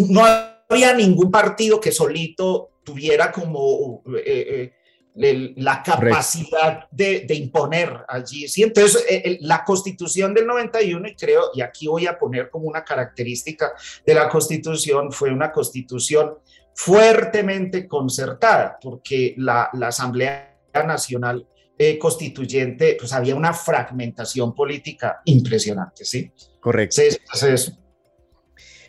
no 0.09 0.21
había 0.69 0.93
ningún 0.93 1.31
partido 1.31 1.79
que 1.79 1.91
solito 1.91 2.69
tuviera 2.83 3.31
como 3.31 4.03
eh, 4.24 4.74
eh, 5.19 5.53
la 5.57 5.81
capacidad 5.83 6.88
de, 6.91 7.25
imponer 7.29 8.05
allí. 8.07 8.47
¿sí? 8.47 8.63
Entonces, 8.63 9.05
la 9.41 9.63
constitución 9.63 10.33
del 10.33 10.47
91, 10.47 11.07
y 11.07 11.15
creo, 11.15 11.51
y 11.53 11.62
aquí 11.62 11.88
voy 11.88 12.07
a 12.07 12.17
poner 12.17 12.50
como 12.50 12.67
una 12.67 12.83
característica 12.83 13.74
de 14.05 14.13
la 14.13 14.29
constitución, 14.29 15.12
fue 15.12 15.31
una 15.31 15.51
constitución 15.51 16.36
fuertemente 16.77 17.88
concertada, 17.88 18.77
porque 18.79 19.33
la, 19.38 19.71
Asamblea 19.81 20.59
Nacional 20.86 21.47
eh, 21.75 21.97
Constituyente, 21.97 22.95
pues 23.00 23.13
había 23.13 23.36
una 23.36 23.51
fragmentación 23.51 24.53
política 24.53 25.21
impresionante, 25.25 26.05
¿sí? 26.05 26.31
Correcto. 26.59 27.01
Entonces, 27.01 27.74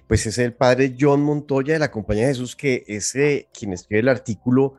pues 0.06 0.26
es 0.26 0.38
el 0.38 0.54
padre 0.54 0.96
John 0.98 1.22
Montoya 1.22 1.74
de 1.74 1.78
la 1.78 1.90
Compañía 1.90 2.24
de 2.24 2.34
Jesús, 2.34 2.56
que 2.56 2.84
es 2.86 3.14
eh, 3.14 3.48
quien 3.52 3.72
escribe 3.72 4.00
el 4.00 4.08
artículo 4.08 4.76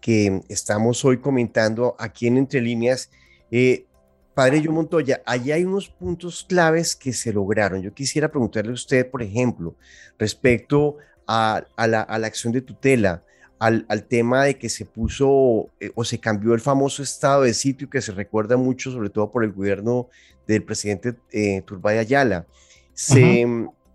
que 0.00 0.42
estamos 0.48 1.04
hoy 1.04 1.18
comentando 1.18 1.94
aquí 1.98 2.26
en 2.26 2.38
Entre 2.38 2.60
Líneas. 2.60 3.10
Eh, 3.50 3.86
padre 4.34 4.62
John 4.64 4.74
Montoya, 4.74 5.22
allí 5.26 5.52
hay 5.52 5.64
unos 5.64 5.88
puntos 5.88 6.44
claves 6.48 6.96
que 6.96 7.12
se 7.12 7.32
lograron. 7.32 7.82
Yo 7.82 7.92
quisiera 7.92 8.30
preguntarle 8.30 8.70
a 8.70 8.74
usted, 8.74 9.10
por 9.10 9.22
ejemplo, 9.22 9.74
respecto 10.18 10.96
a, 11.26 11.64
la, 11.76 12.00
acción 12.26 12.52
de 12.52 12.62
tutela, 12.62 13.22
al, 13.58 13.84
tema 14.08 14.44
de 14.44 14.56
que 14.56 14.68
se 14.68 14.86
puso 14.86 15.68
eh, 15.78 15.92
o 15.94 16.04
se 16.04 16.18
cambió 16.18 16.54
el 16.54 16.60
famoso 16.60 17.02
estado 17.02 17.42
de 17.42 17.54
sitio 17.54 17.90
que 17.90 18.00
se 18.00 18.12
recuerda 18.12 18.56
mucho, 18.56 18.90
sobre 18.90 19.10
todo 19.10 19.30
por 19.30 19.44
el 19.44 19.52
gobierno 19.52 20.08
del 20.46 20.64
presidente 20.64 21.16
eh, 21.30 21.62
Turbay 21.62 21.98
Ayala. 21.98 22.46
Se, 22.94 23.46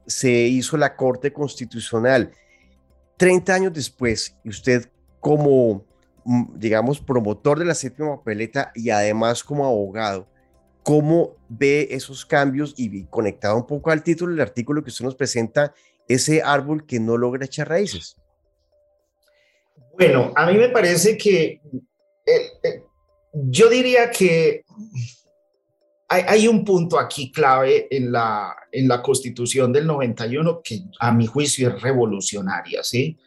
se 0.05 0.31
hizo 0.31 0.77
la 0.77 0.95
Corte 0.95 1.33
Constitucional. 1.33 2.31
30 3.17 3.53
años 3.53 3.73
después, 3.73 4.35
y 4.43 4.49
usted 4.49 4.89
como, 5.19 5.83
digamos, 6.55 6.99
promotor 6.99 7.59
de 7.59 7.65
la 7.65 7.75
séptima 7.75 8.17
papeleta 8.17 8.71
y 8.73 8.89
además 8.89 9.43
como 9.43 9.65
abogado, 9.65 10.27
¿cómo 10.83 11.35
ve 11.47 11.87
esos 11.91 12.25
cambios? 12.25 12.73
Y 12.77 13.05
conectado 13.05 13.55
un 13.57 13.67
poco 13.67 13.91
al 13.91 14.03
título 14.03 14.31
del 14.31 14.41
artículo 14.41 14.83
que 14.83 14.89
usted 14.89 15.05
nos 15.05 15.15
presenta, 15.15 15.73
ese 16.07 16.41
árbol 16.41 16.85
que 16.85 16.99
no 16.99 17.17
logra 17.17 17.45
echar 17.45 17.69
raíces? 17.69 18.17
Bueno, 19.93 20.33
a 20.35 20.45
mí 20.45 20.57
me 20.57 20.69
parece 20.69 21.17
que 21.17 21.61
eh, 22.25 22.51
eh, 22.63 22.83
yo 23.33 23.69
diría 23.69 24.11
que 24.11 24.63
hay, 26.07 26.47
un 26.47 26.63
punto 26.63 26.99
aquí 26.99 27.31
clave 27.31 27.87
en 27.89 28.11
la, 28.11 28.55
en 28.71 28.87
la 28.87 29.01
constitución 29.01 29.73
del 29.73 29.87
91 29.87 30.61
que 30.63 30.81
a 30.99 31.11
mi 31.11 31.25
juicio 31.25 31.69
es 31.69 31.81
revolucionaria, 31.81 32.83
¿sí? 32.83 33.17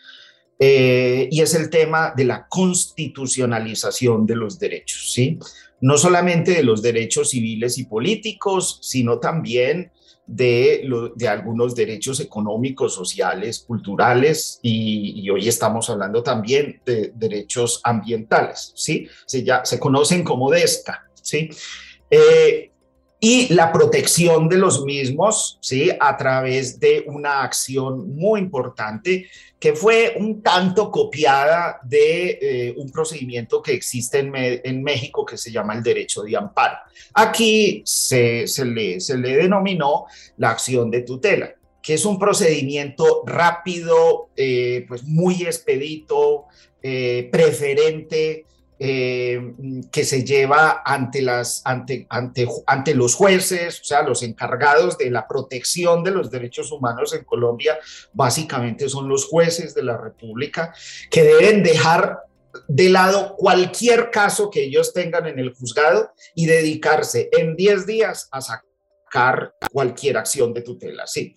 Eh, 0.59 1.29
y 1.31 1.41
es 1.41 1.55
el 1.55 1.71
tema 1.71 2.13
de 2.17 2.25
la 2.25 2.49
constitucionalización 2.49 4.27
de 4.27 4.37
los 4.37 4.59
derechos, 4.59 5.13
¿sí? 5.13 5.39
No 5.81 5.97
solamente 5.97 6.53
de 6.53 6.65
los 6.65 6.83
derechos 6.83 7.31
civiles 7.31 7.79
y 7.79 7.85
políticos, 7.85 8.81
sino 8.83 9.21
también 9.21 9.93
de, 10.27 10.87
de 11.17 11.29
algunos 11.29 11.75
derechos 11.75 12.21
económicos, 12.21 12.95
sociales, 12.95 13.65
culturales 13.67 14.61
y, 14.63 15.29
hoy 15.31 15.49
estamos 15.49 15.89
hablando 15.91 16.23
también 16.23 16.81
de 16.85 17.13
derechos 17.15 17.81
ambientales, 17.83 18.73
¿sí? 18.75 19.09
Se, 19.27 19.43
ya, 19.43 19.65
se 19.65 19.79
conocen 19.79 20.23
como 20.23 20.51
DESCA, 20.51 21.09
¿sí? 21.23 21.49
Eh, 22.11 22.68
y 23.21 23.53
la 23.53 23.73
protección 23.73 24.49
de 24.49 24.59
los 24.59 24.85
mismos, 24.85 25.59
¿sí? 25.61 25.91
A 25.99 26.17
través 26.17 26.79
de 26.79 27.05
una 27.07 27.43
acción 27.43 28.15
muy 28.15 28.41
importante 28.41 29.27
que 29.59 29.73
fue 29.73 30.15
un 30.19 30.41
tanto 30.41 30.91
copiada 30.91 31.81
de 31.83 32.39
eh, 32.41 32.75
un 32.77 32.91
procedimiento 32.91 33.61
que 33.61 33.73
existe 33.73 34.21
en, 34.21 34.33
en, 34.37 34.83
México 34.85 35.25
que 35.25 35.37
se 35.37 35.51
llama 35.51 35.75
el 35.75 35.83
derecho 35.83 36.23
de 36.23 36.37
amparo. 36.37 36.77
Aquí 37.15 37.83
se, 37.85 38.47
se, 38.47 38.65
le, 38.65 39.01
se 39.01 39.17
le 39.17 39.37
denominó 39.37 40.07
la 40.37 40.51
acción 40.51 40.91
de 40.91 41.03
tutela 41.03 41.53
que 41.89 41.95
es 41.95 42.05
un 42.05 42.19
procedimiento 42.19 43.23
rápido, 43.25 44.29
eh, 44.37 44.85
pues 44.89 45.05
muy 45.05 45.45
expedito, 45.45 46.45
eh, 46.83 47.31
preferente, 47.33 48.45
eh, 48.79 49.55
que 49.91 50.05
se 50.05 50.25
lleva 50.25 50.83
ante, 50.85 51.21
las, 51.21 51.63
ante, 51.65 52.07
ante, 52.11 52.47
ante 52.67 52.95
los 52.95 53.15
jueces, 53.15 53.81
o 53.81 53.85
sea, 53.85 54.03
los 54.03 54.23
encargados 54.23 54.97
de 54.99 55.11
la 55.11 55.27
protección 55.27 56.05
de 56.05 56.13
los 56.13 56.31
derechos 56.31 56.71
humanos 56.71 57.13
en 57.15 57.25
Colombia, 57.25 57.79
básicamente 58.13 58.89
son 58.89 59.09
los 59.09 59.27
jueces 59.27 59.75
de 59.75 59.83
la 59.83 59.97
República, 59.97 60.73
que 61.11 61.25
deben 61.25 61.63
dejar 61.63 62.21
de 62.67 62.89
lado 62.89 63.35
cualquier 63.37 64.11
caso 64.11 64.51
que 64.51 64.65
ellos 64.65 64.93
tengan 64.93 65.27
en 65.27 65.39
el 65.39 65.55
juzgado 65.55 66.13
y 66.35 66.47
dedicarse 66.47 67.29
en 67.33 67.57
10 67.57 67.87
días 67.87 68.29
a 68.31 68.41
sacar 68.41 68.68
cualquier 69.73 70.17
acción 70.17 70.53
de 70.53 70.63
tutela, 70.63 71.07
sí. 71.07 71.35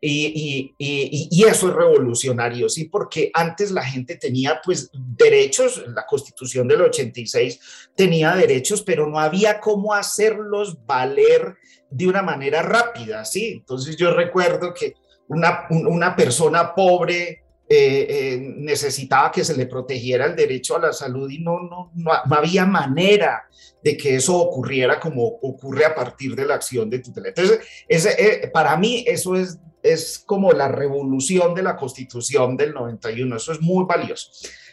Y, 0.00 0.74
y, 0.78 1.44
eso 1.44 1.68
es 1.68 1.74
revolucionario, 1.74 2.68
sí, 2.68 2.86
porque 2.86 3.30
antes 3.32 3.70
la 3.70 3.84
gente 3.84 4.16
tenía 4.16 4.60
pues 4.64 4.90
derechos, 4.92 5.84
la 5.94 6.04
constitución 6.06 6.66
del 6.66 6.82
86 6.82 7.60
tenía 7.94 8.34
derechos, 8.34 8.82
pero 8.82 9.06
no 9.06 9.20
había 9.20 9.60
cómo 9.60 9.94
hacerlos 9.94 10.84
valer 10.84 11.56
de 11.88 12.08
una 12.08 12.22
manera 12.22 12.62
rápida, 12.62 13.24
sí. 13.24 13.58
Entonces 13.58 13.96
yo 13.96 14.12
recuerdo 14.12 14.74
que 14.74 14.94
una, 15.28 15.66
una 15.70 16.16
persona 16.16 16.74
pobre 16.74 17.41
eh, 17.74 18.06
eh, 18.06 18.38
necesitaba 18.58 19.32
que 19.32 19.42
se 19.42 19.56
le 19.56 19.64
protegiera 19.64 20.26
el 20.26 20.36
derecho 20.36 20.76
a 20.76 20.80
la 20.80 20.92
salud 20.92 21.30
y 21.30 21.38
no, 21.38 21.58
no, 21.60 21.90
no, 21.94 22.12
había 22.36 22.66
manera 22.66 23.48
de 23.82 23.96
que 23.96 24.16
eso 24.16 24.36
ocurriera 24.36 25.00
como 25.00 25.24
ocurre 25.24 25.86
a 25.86 25.94
partir 25.94 26.36
de 26.36 26.44
la 26.44 26.56
acción 26.56 26.90
de 26.90 26.98
tutela. 26.98 27.28
Entonces, 27.28 27.60
ese, 27.88 28.10
eh, 28.18 28.48
para 28.48 28.76
mí 28.76 29.04
eso 29.06 29.36
es, 29.36 29.58
es 29.82 30.22
como 30.26 30.52
la 30.52 30.68
revolución 30.68 31.54
de 31.54 31.62
la 31.62 31.74
constitución 31.74 32.58
del 32.58 32.74
91, 32.74 33.36
eso 33.36 33.52
es 33.52 33.60
muy 33.62 33.86
valioso. 33.86 34.28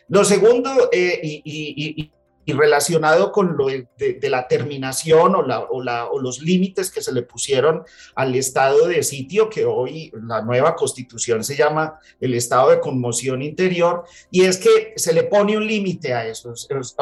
Lo 0.10 0.26
segundo, 0.26 0.90
y, 0.92 2.12
relacionado 2.54 3.32
con 3.32 3.58
lo 3.58 3.68
de, 3.68 4.20
la 4.24 4.48
terminación 4.48 5.36
o, 5.36 5.42
la, 5.42 5.60
o, 5.60 5.82
la, 5.84 6.08
o, 6.08 6.20
los 6.20 6.42
límites 6.42 6.92
que 6.92 7.02
se 7.02 7.12
le 7.12 7.24
pusieron 7.24 7.84
al 8.16 8.36
estado 8.36 8.88
de 8.88 9.04
sitio, 9.04 9.50
que 9.50 9.66
hoy 9.66 10.12
la 10.24 10.42
nueva 10.42 10.76
constitución 10.76 11.44
se 11.44 11.56
llama 11.56 12.00
el 12.20 12.34
estado 12.34 12.70
de 12.70 12.80
conmoción 12.80 13.42
interior, 13.42 14.04
y 14.32 14.44
es 14.44 14.58
que 14.58 14.94
se 14.96 15.14
le 15.14 15.24
pone 15.24 15.58
un 15.58 15.68
límite 15.68 16.14
a 16.14 16.26
eso. 16.28 16.54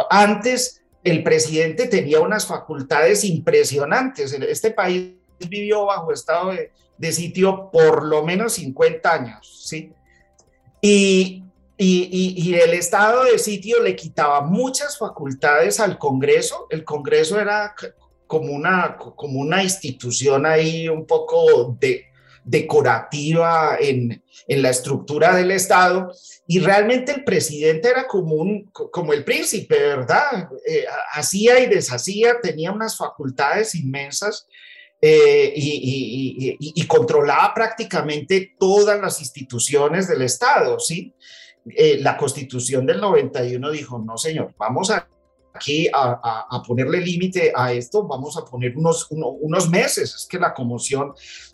Antes 0.10 0.82
el 1.04 1.24
presidente 1.24 1.88
tenía 1.88 2.20
unas 2.20 2.46
facultades 2.46 3.24
impresionantes. 3.24 4.34
Este 4.34 4.72
país 4.72 5.14
vivió 5.50 5.86
bajo 5.86 6.12
estado 6.12 6.52
de, 6.52 6.72
de 6.98 7.12
sitio 7.12 7.70
por 7.72 8.06
lo 8.06 8.24
menos 8.24 8.54
50 8.54 9.14
años, 9.14 9.64
¿sí? 9.66 9.94
Y, 10.82 11.44
y, 11.78 12.56
el 12.56 12.74
estado 12.74 13.26
de 13.26 13.38
sitio 13.38 13.82
le 13.84 13.96
quitaba 13.96 14.42
muchas 14.42 14.98
facultades 14.98 15.80
al 15.80 16.00
Congreso. 16.00 16.68
El 16.72 16.84
Congreso 16.84 17.40
era 17.40 17.76
como 18.26 18.52
una, 18.52 18.98
como 18.98 19.40
una 19.40 19.64
institución 19.64 20.46
ahí 20.46 20.90
un 20.90 21.06
poco 21.06 21.78
de, 21.80 22.06
decorativa 22.44 23.78
en, 23.80 24.24
en, 24.48 24.62
la 24.62 24.70
estructura 24.70 25.36
del 25.36 25.52
Estado 25.52 26.12
y 26.48 26.60
realmente 26.60 27.12
el 27.12 27.24
presidente 27.24 27.90
era 27.90 28.08
como, 28.08 28.36
un, 28.36 28.72
como 28.72 29.14
el 29.14 29.24
príncipe, 29.24 29.78
¿verdad? 29.78 30.50
Eh, 30.66 30.86
hacía 31.12 31.60
y 31.60 31.68
deshacía, 31.68 32.40
tenía 32.42 32.72
unas 32.72 32.98
facultades 32.98 33.76
inmensas 33.76 34.48
eh, 35.00 35.54
y, 35.56 36.56
y, 36.58 36.58
y, 36.60 36.88
controlaba 36.88 37.54
prácticamente 37.54 38.56
todas 38.58 39.00
las 39.00 39.20
instituciones 39.20 40.08
del 40.08 40.24
Estado, 40.24 40.80
¿sí? 40.80 41.14
Eh, 41.76 42.00
la 42.02 42.18
constitución 42.18 42.86
del 42.86 43.02
91 43.02 43.72
dijo, 43.72 44.00
no 44.00 44.18
señor, 44.18 44.54
vamos 44.58 44.92
a 44.92 45.08
aquí 45.58 45.88
a, 45.92 46.64
ponerle 46.66 47.02
límite 47.02 47.52
a 47.56 47.74
esto, 47.74 48.04
vamos 48.04 48.38
a 48.38 48.46
poner 48.46 48.78
unos, 48.78 49.08
unos 49.10 49.70
meses, 49.70 50.14
es 50.16 50.28
que 50.30 50.40
la 50.40 50.54
conmoción 50.54 51.14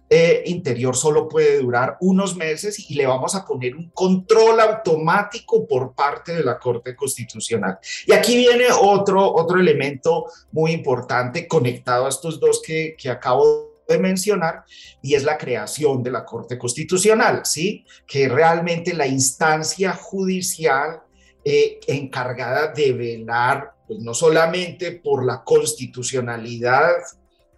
eh, 0.10 0.44
interior 0.46 0.96
solo 0.96 1.28
puede 1.28 1.60
durar 1.60 1.98
unos 2.02 2.36
meses 2.36 2.90
y 2.90 2.96
le 2.96 3.08
vamos 3.08 3.34
a 3.34 3.46
poner 3.46 3.76
un 3.76 3.90
control 3.92 4.60
automático 4.60 5.66
por 5.66 5.94
parte 5.96 6.36
de 6.36 6.44
la 6.44 6.60
Corte 6.60 6.96
Constitucional. 6.96 7.80
Y 8.06 8.12
aquí 8.12 8.36
viene 8.36 8.66
otro, 8.80 9.34
otro 9.34 9.60
elemento 9.60 10.26
muy 10.52 10.72
importante 10.72 11.48
conectado 11.48 12.06
a 12.06 12.10
estos 12.10 12.40
dos 12.40 12.62
que, 12.64 12.96
que 12.98 13.10
acabo 13.10 13.46
de 13.46 13.73
mencionar, 14.00 14.64
y 15.02 15.16
es 15.16 15.24
la 15.24 15.38
creación 15.38 16.04
de 16.04 16.12
la 16.12 16.26
Corte 16.26 16.58
Constitucional, 16.58 17.42
¿sí? 17.46 17.86
Que 18.08 18.28
realmente 18.28 18.94
la 18.94 19.08
instancia 19.08 19.94
judicial 19.94 21.02
eh, 21.46 21.80
encargada 21.88 22.72
de 22.72 22.94
velar 22.94 23.74
pues, 23.86 24.00
no 24.00 24.14
solamente 24.14 24.94
por 24.94 25.26
la 25.26 25.44
constitucionalidad 25.44 26.92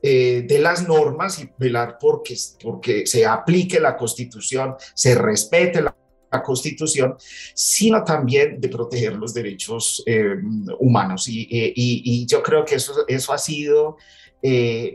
eh, 0.01 0.43
de 0.47 0.59
las 0.59 0.88
normas 0.88 1.39
y 1.39 1.49
velar 1.57 1.97
porque, 1.99 2.35
porque 2.63 3.05
se 3.05 3.27
aplique 3.27 3.79
la 3.79 3.95
constitución, 3.95 4.75
se 4.95 5.13
respete 5.13 5.81
la, 5.81 5.95
constitución, 6.43 7.15
sino 7.53 8.03
también 8.03 8.59
de 8.59 8.67
proteger 8.67 9.13
los 9.13 9.33
derechos 9.33 10.03
eh, 10.05 10.35
humanos. 10.79 11.29
Y, 11.29 11.47
y, 11.49 12.25
yo 12.25 12.43
creo 12.43 12.65
que 12.65 12.75
eso, 12.75 13.05
eso 13.07 13.31
ha 13.31 13.38
sido 13.38 13.95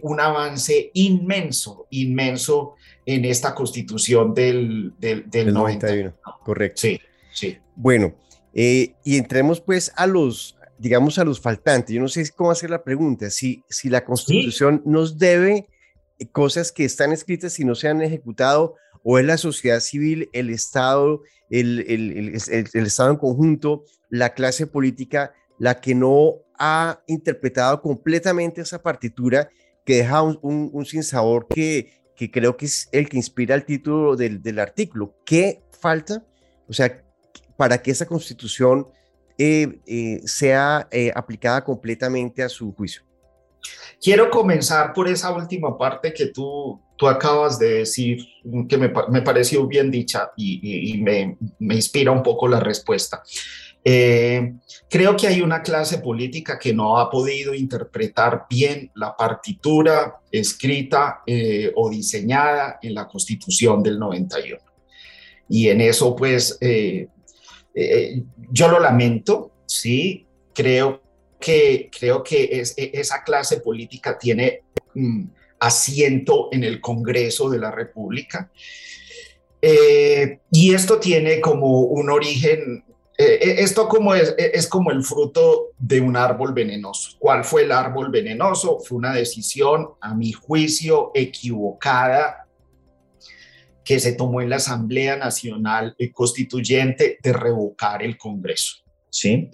un 0.03 0.21
avance 0.21 0.91
inmenso, 0.95 1.87
inmenso 1.91 2.77
en 3.07 3.25
esta 3.25 3.55
constitución 3.55 4.35
del, 4.35 4.93
del, 4.99 5.53
91. 5.53 6.15
Correcto. 6.45 6.81
Sí, 6.81 7.01
sí. 7.33 7.59
Bueno, 7.75 8.15
eh, 8.55 8.95
y 9.05 9.17
entremos 9.17 9.61
pues 9.61 9.93
a 9.97 10.07
los, 10.07 10.57
digamos, 10.79 11.19
a 11.19 11.25
los 11.25 11.41
faltantes. 11.41 11.95
Yo 11.95 12.01
no 12.01 12.09
sé 12.09 12.29
cómo 12.35 12.51
hacer 12.51 12.71
la 12.71 12.85
pregunta, 12.85 13.31
si, 13.31 13.65
si 13.69 13.89
la 13.89 14.05
constitución 14.05 14.83
nos 14.85 15.19
debe 15.19 15.69
cosas 16.33 16.71
que 16.73 16.85
están 16.85 17.13
escritas 17.13 17.59
y 17.59 17.65
no 17.65 17.75
se 17.75 17.89
han 17.89 18.03
ejecutado, 18.03 18.77
o 19.03 19.19
es 19.19 19.25
la 19.25 19.39
sociedad 19.39 19.81
civil, 19.81 20.29
el 20.33 20.51
Estado, 20.51 21.23
el, 21.49 21.81
el, 21.89 22.13
el, 22.13 22.69
el 22.73 22.87
Estado 22.87 23.11
en 23.11 23.17
conjunto, 23.17 23.85
la 24.11 24.35
clase 24.35 24.67
política, 24.67 25.33
la 25.59 25.81
que 25.81 25.95
no 25.95 26.37
ha 26.61 27.03
interpretado 27.07 27.81
completamente 27.81 28.61
esa 28.61 28.81
partitura 28.81 29.49
que 29.85 29.97
deja 29.97 30.23
un, 30.23 30.39
un, 30.43 30.71
un 30.73 30.85
sinsabor 30.85 31.49
que, 31.49 31.91
que 32.15 32.31
creo 32.31 32.57
que 32.57 32.67
es 32.67 32.89
el 32.93 33.09
que 33.09 33.17
inspira 33.17 33.55
el 33.55 33.65
título 33.65 34.15
del, 34.15 34.43
del 34.43 34.59
artículo. 34.59 35.17
¿Qué 35.25 35.63
falta? 35.81 36.23
O 36.69 36.73
sea, 36.73 37.03
para 37.57 37.83
que 37.83 37.91
esa 37.91 38.07
constitución 38.07 38.87
eh, 39.39 39.81
eh, 39.87 40.21
sea 40.27 40.87
eh, 40.91 41.11
aplicada 41.15 41.65
completamente 41.65 42.43
a 42.43 42.49
su 42.51 42.75
juicio. 42.75 43.03
Quiero 43.99 44.29
comenzar 44.29 44.93
por 44.93 45.09
esa 45.09 45.33
última 45.33 45.79
parte 45.79 46.13
que 46.13 46.27
tú, 46.27 46.79
tú 46.97 47.09
acabas 47.09 47.59
de 47.59 47.79
decir, 47.79 48.19
que 48.69 48.77
me, 48.77 48.93
me 49.09 49.23
pareció 49.23 49.67
bien 49.67 49.91
dicha 49.91 50.31
y, 50.37 50.93
y, 50.93 51.03
me, 51.03 51.39
me, 51.59 51.75
inspira 51.75 52.11
un 52.11 52.23
poco 52.23 52.49
la 52.49 52.61
respuesta. 52.61 53.23
Eh, 53.83 54.53
creo 54.91 55.17
que 55.17 55.27
hay 55.27 55.41
una 55.41 55.63
clase 55.63 55.99
política 55.99 56.59
que 56.59 56.75
no 56.75 56.99
ha 56.99 57.11
podido 57.11 57.55
interpretar 57.55 58.45
bien 58.49 58.91
la 58.95 59.17
partitura 59.17 60.17
escrita 60.31 61.23
eh, 61.27 61.73
o 61.75 61.89
diseñada 61.89 62.79
en 62.83 62.95
la 62.95 63.09
Constitución 63.09 63.83
del 63.83 63.99
91. 63.99 64.59
Y 65.49 65.69
en 65.69 65.81
eso, 65.81 66.15
pues, 66.15 66.59
eh, 66.61 67.09
yo 68.51 68.69
lo 68.69 68.79
lamento, 68.79 69.53
sí, 69.67 70.27
creo 70.55 71.03
que, 71.41 71.91
creo 71.99 72.23
que 72.23 72.45
e, 72.45 72.91
esa 72.93 73.25
clase 73.25 73.61
política 73.61 74.19
tiene 74.19 74.61
mm, 74.95 75.25
asiento 75.59 76.51
en 76.53 76.65
el 76.65 76.81
Congreso 76.81 77.49
de 77.49 77.59
la 77.59 77.71
República. 77.71 78.51
y 80.51 80.75
esto 80.75 80.99
tiene 80.99 81.39
como 81.41 81.81
un 81.81 82.09
origen 82.09 82.83
eh, 83.21 83.39
eh, 83.39 83.57
esto 83.59 83.87
como 83.87 84.15
es, 84.15 84.35
eh, 84.39 84.53
es 84.55 84.67
como 84.67 84.91
el 84.91 85.05
fruto 85.05 85.73
de 85.77 86.01
un 86.01 86.17
árbol 86.17 86.55
venenoso. 86.55 87.19
¿Cuál 87.19 87.45
fue 87.45 87.65
el 87.65 87.73
árbol 87.73 88.11
venenoso? 88.11 88.81
Fue 88.81 88.97
una 88.97 89.13
decisión, 89.13 89.91
a 90.01 90.15
mi 90.15 90.33
juicio, 90.33 91.11
equivocada 91.15 92.47
que 93.85 94.01
se 94.01 94.15
tomó 94.15 94.41
en 94.41 94.49
la 94.49 94.57
Asamblea 94.57 95.17
Nacional 95.17 95.95
Constituyente 96.15 97.19
de 97.23 97.33
revocar 97.35 98.03
el 98.03 98.17
Congreso. 98.17 98.77
¿sí? 99.11 99.51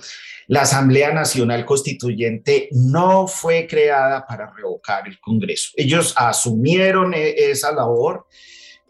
La 0.46 0.62
Asamblea 0.62 1.12
Nacional 1.12 1.64
Constituyente 1.64 2.68
no 2.70 3.26
fue 3.26 3.66
creada 3.66 4.24
para 4.28 4.52
revocar 4.54 5.08
el 5.08 5.18
Congreso. 5.18 5.70
Ellos 5.74 6.14
asumieron 6.16 7.14
esa 7.16 7.72
labor. 7.72 8.26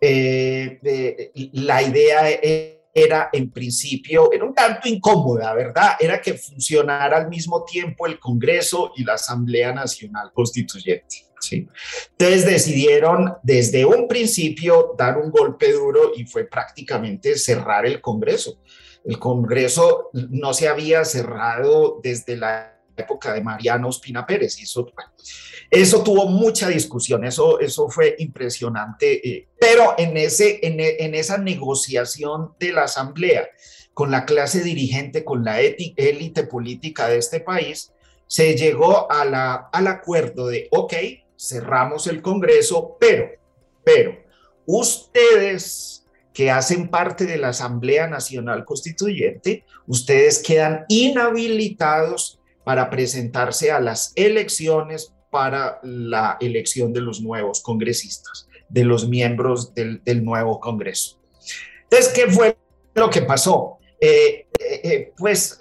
la 0.03 1.83
idea 1.83 2.31
es 2.31 2.76
era 2.97 3.29
en 3.31 3.51
principio, 3.51 4.33
era 4.33 4.43
un 4.43 4.55
tanto 4.55 4.89
incómoda, 4.89 5.53
¿verdad? 5.53 5.97
Era 6.01 6.19
que 6.19 6.33
funcionara 6.33 7.19
al 7.19 7.29
mismo 7.29 7.63
tiempo 7.63 8.07
el 8.07 8.19
Congreso 8.19 8.93
y 8.97 9.05
la 9.05 9.15
Asamblea 9.15 9.71
Nacional 9.75 10.31
Constituyente. 10.33 11.27
¿sí? 11.39 11.69
Entonces 12.13 12.47
decidieron 12.47 13.35
desde 13.43 13.85
un 13.85 14.09
principio 14.09 14.95
dar 14.97 15.19
un 15.19 15.31
golpe 15.31 15.73
duro 15.73 16.13
y 16.17 16.25
fue 16.25 16.45
prácticamente 16.45 17.37
cerrar 17.37 17.85
el 17.85 18.01
Congreso. 18.01 18.61
El 19.05 19.19
Congreso 19.19 20.09
no 20.31 20.55
se 20.55 20.67
había 20.67 21.05
cerrado 21.05 22.01
desde 22.03 22.39
la 22.39 22.76
época 22.97 23.33
de 23.33 23.43
Mariano 23.43 23.89
Ospina 23.89 24.27
Pérez. 24.27 24.59
Y 24.61 24.65
eso, 24.65 24.87
eso 25.71 26.03
tuvo 26.03 26.27
mucha 26.29 26.69
discusión, 26.69 27.25
eso, 27.25 27.61
eso 27.61 27.89
fue 27.89 28.17
impresionante. 28.19 29.29
Eh, 29.29 29.49
pero 29.59 29.95
en, 29.99 30.17
ese, 30.17 30.61
en, 30.67 30.81
en, 30.81 31.15
esa 31.15 31.39
negociación 31.39 32.55
de 32.59 32.73
la 32.73 32.85
Asamblea 32.85 33.49
con 33.95 34.11
la 34.11 34.27
clase 34.27 34.63
dirigente, 34.63 35.25
con 35.25 35.45
la 35.45 35.61
élite 35.61 36.45
política 36.45 37.09
de 37.09 37.17
este 37.19 37.41
país, 37.41 37.93
se 38.27 38.55
llegó 38.55 39.11
a 39.11 39.25
la, 39.25 39.71
al 39.73 39.87
acuerdo 39.87 40.49
de, 40.49 40.69
ok, 40.71 40.93
cerramos 41.39 42.07
el 42.07 42.23
Congreso, 42.23 42.97
pero, 43.01 43.31
pero, 43.85 44.19
ustedes 44.67 46.05
que 46.33 46.51
hacen 46.51 46.89
parte 46.89 47.25
de 47.25 47.39
la 47.39 47.49
Asamblea 47.49 48.07
Nacional 48.07 48.67
Constituyente, 48.67 49.65
ustedes 49.87 50.43
quedan 50.43 50.85
inhabilitados 50.89 52.39
para 52.67 52.91
presentarse 52.91 53.71
a 53.71 53.79
las 53.79 54.13
elecciones 54.17 55.15
para 55.31 55.79
la 55.85 56.37
elección 56.41 56.93
de 56.93 57.01
los 57.01 57.21
nuevos 57.21 57.61
congresistas, 57.61 58.49
de 58.69 58.83
los 58.83 59.09
miembros 59.09 59.73
del, 59.73 60.25
nuevo 60.25 60.59
Congreso. 60.59 61.21
Entonces, 61.85 62.13
¿qué 62.13 62.27
fue 62.27 62.59
lo 62.97 63.09
que 63.09 63.23
pasó? 63.23 63.79
Eh, 64.01 64.49
eh, 64.59 64.81
eh, 64.83 65.13
pues 65.17 65.57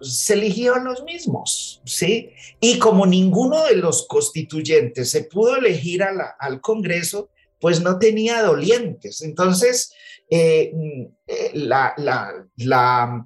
se 0.00 0.34
eligieron 0.34 0.82
los 0.82 1.04
mismos, 1.04 1.82
¿sí? 1.84 2.30
Y 2.60 2.80
como 2.80 3.06
ninguno 3.06 3.64
de 3.66 3.76
los 3.76 4.08
constituyentes 4.08 5.08
se 5.08 5.22
pudo 5.22 5.54
elegir 5.54 6.02
al 6.02 6.60
Congreso, 6.60 7.30
pues 7.60 7.80
no 7.80 7.96
tenía 7.96 8.42
dolientes. 8.42 9.22
Entonces, 9.22 9.92
la, 11.52 11.94
la, 11.96 12.44
la 12.56 13.24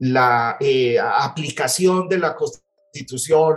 la 0.00 0.56
eh, 0.60 0.98
aplicación 0.98 2.08
de 2.08 2.18
la 2.18 2.34
constitución, 2.34 3.56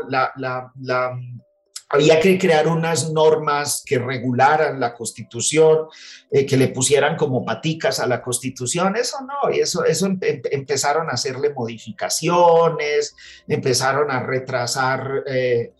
había 1.89 2.19
que 2.19 2.37
crear 2.37 2.67
unas 2.67 3.11
normas 3.11 3.81
que 3.85 3.97
regularan 3.97 4.79
la 4.79 4.93
constitución, 4.93 5.87
eh, 6.29 6.45
que 6.45 6.57
le 6.57 6.67
pusieran 6.67 7.15
como 7.15 7.45
paticas 7.45 7.99
a 7.99 8.07
la 8.07 8.21
constitución, 8.21 8.97
eso 8.97 9.19
no, 9.21 9.53
y 9.53 9.59
eso, 9.59 9.83
empezaron 9.85 11.09
a 11.09 11.13
hacerle 11.13 11.53
modificaciones, 11.53 13.15
empezaron 13.47 14.11
a 14.11 14.21
retrasar 14.21 15.23
eh, 15.25 15.71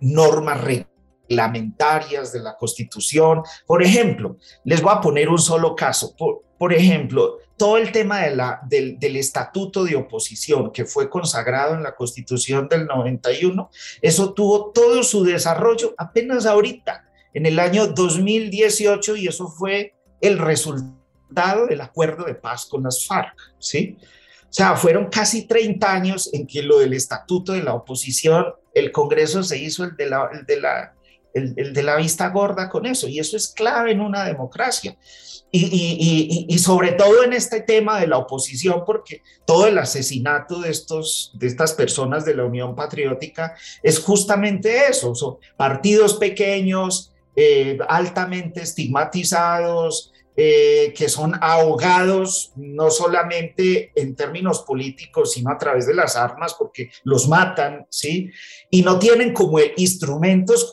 normas 0.00 0.60
reglamentarias 0.60 2.32
de 2.32 2.40
la 2.40 2.56
constitución. 2.56 3.42
Por 3.66 3.82
ejemplo, 3.82 4.36
les 4.64 4.82
voy 4.82 4.92
a 4.94 5.00
poner 5.00 5.30
un 5.30 5.38
solo 5.38 5.74
caso. 5.74 6.14
Por 6.58 6.74
ejemplo, 6.74 7.38
todo 7.58 7.76
el 7.76 7.92
tema 7.92 8.20
de 8.20 8.34
la, 8.34 8.60
del, 8.66 8.98
del, 8.98 9.16
estatuto 9.16 9.84
de 9.84 9.96
oposición 9.96 10.72
que 10.72 10.84
fue 10.86 11.10
consagrado 11.10 11.74
en 11.74 11.82
la 11.82 11.94
constitución 11.94 12.68
del 12.68 12.86
91, 12.86 13.70
eso 14.00 14.32
tuvo 14.32 14.70
todo 14.70 15.02
su 15.02 15.24
desarrollo 15.24 15.94
apenas 15.98 16.46
ahorita, 16.46 17.04
en 17.34 17.44
el 17.44 17.58
año 17.58 17.88
2018, 17.88 19.16
y 19.16 19.28
eso 19.28 19.48
fue 19.48 19.94
el 20.20 20.38
resultado 20.38 21.66
del 21.66 21.80
acuerdo 21.80 22.24
de 22.24 22.34
paz 22.34 22.64
con 22.64 22.84
las 22.84 23.06
FARC, 23.06 23.34
¿sí? 23.58 23.98
O 24.44 24.52
sea, 24.52 24.76
fueron 24.76 25.08
casi 25.10 25.46
30 25.46 25.92
años 25.92 26.30
en 26.32 26.46
que 26.46 26.62
lo 26.62 26.78
del 26.78 26.94
estatuto 26.94 27.52
de 27.52 27.62
la 27.62 27.74
oposición, 27.74 28.46
el 28.72 28.92
Congreso 28.92 29.42
se 29.42 29.58
hizo 29.58 29.84
el 29.84 29.94
de 29.96 30.08
la, 30.08 30.30
el 30.32 30.46
de 30.46 30.60
la, 30.60 30.94
el, 31.34 31.54
el 31.56 31.72
de 31.72 31.82
la 31.82 31.96
vista 31.96 32.28
gorda 32.28 32.68
con 32.68 32.86
eso, 32.86 33.08
y 33.08 33.18
eso 33.18 33.36
es 33.36 33.48
clave 33.48 33.92
en 33.92 34.00
una 34.00 34.24
democracia. 34.24 34.96
Y, 35.50 35.64
y, 35.64 36.46
y, 36.46 36.58
sobre 36.58 36.92
todo 36.92 37.24
en 37.24 37.32
este 37.32 37.62
tema 37.62 37.98
de 37.98 38.06
la 38.06 38.18
oposición, 38.18 38.82
porque 38.84 39.22
todo 39.46 39.66
el 39.66 39.78
asesinato 39.78 40.60
de, 40.60 40.68
estos, 40.68 41.32
de 41.38 41.46
estas 41.46 41.72
personas 41.72 42.26
de 42.26 42.34
la 42.34 42.44
Unión 42.44 42.76
Patriótica 42.76 43.54
es 43.82 43.98
justamente 43.98 44.88
eso, 44.90 45.14
son 45.14 45.38
partidos 45.56 46.16
pequeños, 46.16 47.14
eh, 47.34 47.78
altamente 47.88 48.60
estigmatizados, 48.60 50.12
eh, 50.36 50.92
que 50.94 51.08
son 51.08 51.32
ahogados 51.40 52.52
no 52.54 52.90
solamente 52.90 53.90
en 53.94 54.14
términos 54.14 54.60
políticos, 54.60 55.32
sino 55.32 55.50
a 55.50 55.56
través 55.56 55.86
de 55.86 55.94
las 55.94 56.14
armas, 56.14 56.54
porque 56.58 56.90
los 57.04 57.26
matan, 57.26 57.86
¿sí? 57.90 58.30
Y 58.70 58.82
no 58.82 58.98
tienen 58.98 59.32
como 59.32 59.58
instrumentos 59.78 60.70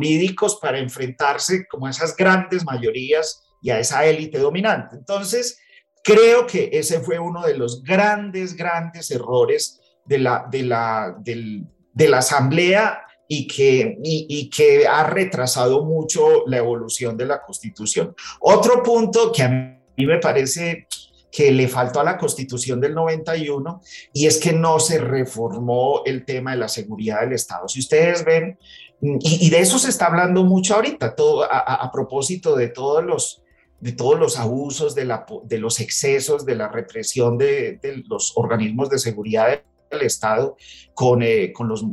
jurídicos 0.00 0.58
para 0.60 0.78
enfrentarse 0.78 1.66
como 1.68 1.88
esas 1.88 2.16
grandes 2.16 2.64
mayorías 2.64 3.42
y 3.62 3.70
a 3.70 3.78
esa 3.78 4.06
élite 4.06 4.38
dominante. 4.38 4.96
Entonces, 4.96 5.58
Creo 6.02 6.46
que 6.46 6.70
ese 6.72 7.00
fue 7.00 7.18
uno 7.18 7.42
de 7.42 7.56
los 7.56 7.82
grandes, 7.82 8.56
grandes 8.56 9.10
errores 9.10 9.80
de 10.04 10.18
la, 10.18 10.46
de 10.50 10.62
la, 10.62 11.16
de 11.22 12.08
la 12.08 12.18
Asamblea 12.18 13.02
y 13.28 13.46
que, 13.46 13.98
y, 14.02 14.50
que 14.50 14.88
ha 14.88 15.04
retrasado 15.04 15.84
mucho 15.84 16.44
la 16.46 16.56
evolución 16.56 17.16
de 17.16 17.26
la 17.26 17.42
Constitución. 17.42 18.14
Otro 18.40 18.82
punto 18.82 19.30
que 19.30 19.42
a 19.42 19.48
mí 19.48 20.06
me 20.06 20.18
parece 20.18 20.88
que 21.30 21.52
le 21.52 21.68
faltó 21.68 22.00
a 22.00 22.04
la 22.04 22.18
Constitución 22.18 22.80
del 22.80 22.94
91 22.94 23.82
y 24.14 24.26
es 24.26 24.40
que 24.40 24.52
no 24.52 24.80
se 24.80 24.98
reformó 24.98 26.02
el 26.04 26.24
tema 26.24 26.52
de 26.52 26.56
la 26.56 26.68
seguridad 26.68 27.20
del 27.20 27.34
Estado. 27.34 27.68
Si 27.68 27.78
ustedes 27.78 28.24
ven, 28.24 28.58
y, 29.00 29.50
de 29.50 29.60
eso 29.60 29.78
se 29.78 29.88
está 29.88 30.06
hablando 30.06 30.44
mucho 30.44 30.74
ahorita, 30.74 31.14
todo, 31.14 31.44
a, 31.50 31.90
propósito 31.92 32.56
de 32.56 32.68
todos 32.68 33.04
los 33.04 33.42
de 33.80 33.92
todos 33.92 34.20
los 34.20 34.38
abusos, 34.38 34.94
de, 34.94 35.06
la, 35.06 35.24
de 35.44 35.56
los 35.56 35.80
excesos, 35.80 36.44
de 36.44 36.54
la 36.54 36.68
represión 36.68 37.38
de, 37.38 37.78
de 37.82 38.04
los 38.06 38.34
organismos 38.36 38.90
de 38.90 38.98
seguridad 38.98 39.62
el 39.90 40.02
Estado 40.02 40.56
con, 40.94 41.22
eh, 41.22 41.52
con, 41.52 41.68
los, 41.68 41.84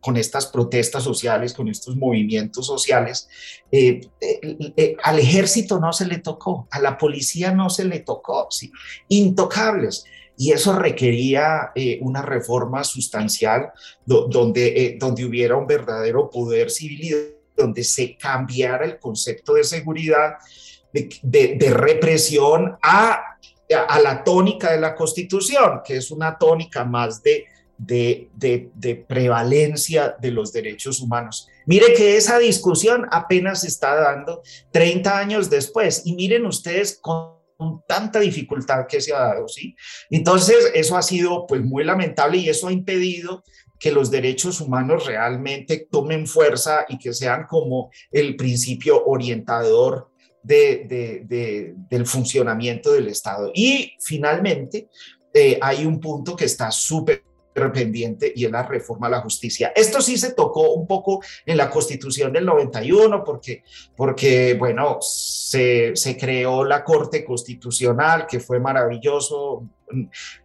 con 0.00 0.16
estas 0.16 0.46
protestas 0.46 1.02
sociales, 1.02 1.52
con 1.52 1.68
estos 1.68 1.96
movimientos 1.96 2.66
sociales. 2.66 3.28
Eh, 3.70 4.00
eh, 4.20 4.96
al 5.02 5.18
ejército 5.18 5.78
no 5.80 5.92
se 5.92 6.06
le 6.06 6.18
tocó, 6.18 6.68
a 6.70 6.80
la 6.80 6.96
policía 6.98 7.52
no 7.52 7.70
se 7.70 7.84
le 7.84 8.00
tocó, 8.00 8.48
¿sí? 8.50 8.70
intocables. 9.08 10.04
Y 10.40 10.52
eso 10.52 10.72
requería 10.72 11.72
una 12.00 12.22
reforma 12.22 12.82
sustancial 12.82 13.72
donde, 14.06 14.96
donde 14.98 15.24
hubiera 15.24 15.56
un 15.56 15.66
verdadero 15.66 16.30
poder 16.30 16.70
civil 16.70 17.36
donde 17.54 17.84
se 17.84 18.16
cambiara 18.16 18.86
el 18.86 18.98
concepto 18.98 19.52
de 19.52 19.64
seguridad, 19.64 20.36
de, 20.92 21.56
de 21.58 21.70
represión 21.74 22.78
a 22.82 23.30
a 23.74 24.00
la 24.00 24.24
tónica 24.24 24.72
de 24.72 24.80
la 24.80 24.94
Constitución, 24.94 25.80
que 25.84 25.96
es 25.96 26.10
una 26.10 26.36
tónica 26.36 26.84
más 26.84 27.22
de, 27.22 27.46
de, 27.78 29.04
prevalencia 29.08 30.16
de 30.20 30.30
los 30.30 30.52
derechos 30.52 31.00
humanos. 31.00 31.48
Mire 31.66 31.94
que 31.94 32.16
esa 32.16 32.38
discusión 32.38 33.06
apenas 33.10 33.62
se 33.62 33.68
está 33.68 33.94
dando 33.94 34.42
30 34.72 35.18
años 35.18 35.50
después 35.50 36.02
y 36.04 36.14
miren 36.14 36.46
ustedes 36.46 36.98
con 37.00 37.39
tanta 37.86 38.20
dificultad 38.20 38.86
que 38.88 39.00
se 39.00 39.14
ha 39.14 39.20
dado, 39.20 39.48
¿sí? 39.48 39.74
Entonces, 40.10 40.70
eso 40.74 40.96
ha 40.96 41.02
sido 41.02 41.46
pues 41.46 41.62
muy 41.62 41.84
lamentable 41.84 42.38
y 42.38 42.48
eso 42.48 42.68
ha 42.68 42.72
impedido 42.72 43.42
que 43.78 43.90
los 43.90 44.10
derechos 44.10 44.60
humanos 44.60 45.06
realmente 45.06 45.88
tomen 45.90 46.26
fuerza 46.26 46.84
y 46.88 46.98
que 46.98 47.14
sean 47.14 47.46
como 47.48 47.90
el 48.10 48.36
principio 48.36 49.04
orientador 49.06 50.10
de, 50.42 51.24
del 51.88 52.06
funcionamiento 52.06 52.92
del 52.92 53.08
Estado. 53.08 53.50
Y 53.54 53.94
finalmente, 54.00 54.88
eh, 55.32 55.58
hay 55.62 55.86
un 55.86 55.98
punto 55.98 56.36
que 56.36 56.44
está 56.44 56.70
súper 56.70 57.24
pendiente 57.68 58.32
y 58.34 58.46
es 58.46 58.50
la 58.50 58.62
reforma 58.62 59.08
a 59.08 59.10
la 59.10 59.20
justicia. 59.20 59.72
Esto 59.76 60.00
sí 60.00 60.16
se 60.16 60.32
tocó 60.32 60.72
un 60.72 60.86
poco 60.86 61.22
en 61.44 61.56
la 61.56 61.68
constitución 61.70 62.32
del 62.32 62.46
91 62.46 63.22
porque, 63.22 63.62
porque 63.94 64.54
bueno, 64.54 64.98
se, 65.00 65.94
se 65.94 66.16
creó 66.16 66.64
la 66.64 66.82
Corte 66.82 67.24
Constitucional 67.24 68.26
que 68.26 68.40
fue 68.40 68.58
maravilloso, 68.58 69.68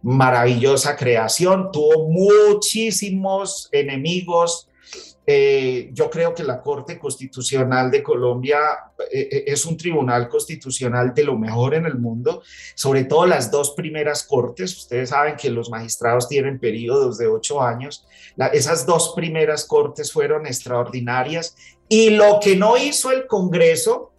maravillosa 0.02 0.96
creación, 0.96 1.70
tuvo 1.72 2.08
muchísimos 2.08 3.68
enemigos, 3.72 4.68
eh, 5.28 5.90
yo 5.92 6.08
creo 6.08 6.32
que 6.32 6.44
la 6.44 6.62
Corte 6.62 7.00
Constitucional 7.00 7.90
de 7.90 8.00
Colombia 8.00 8.58
eh, 9.12 9.28
eh, 9.30 9.44
es 9.48 9.66
un 9.66 9.76
tribunal 9.76 10.28
constitucional 10.28 11.12
de 11.12 11.24
lo 11.24 11.36
mejor 11.36 11.74
en 11.74 11.84
el 11.84 11.98
mundo, 11.98 12.42
sobre 12.76 13.04
todo 13.04 13.26
las 13.26 13.50
dos 13.50 13.72
primeras 13.72 14.22
cortes. 14.22 14.76
Ustedes 14.76 15.10
saben 15.10 15.36
que 15.36 15.50
los 15.50 15.68
magistrados 15.68 16.28
tienen 16.28 16.60
periodos 16.60 17.18
de 17.18 17.26
ocho 17.26 17.60
años. 17.60 18.06
esas 18.52 18.86
dos 18.86 19.14
primeras 19.16 19.64
cortes 19.64 20.12
fueron 20.12 20.46
extraordinarias 20.46 21.56
y 21.88 22.10
lo 22.10 22.38
que 22.40 22.54
no 22.54 22.76
hizo 22.76 23.10
el 23.10 23.26
Congreso 23.26 24.12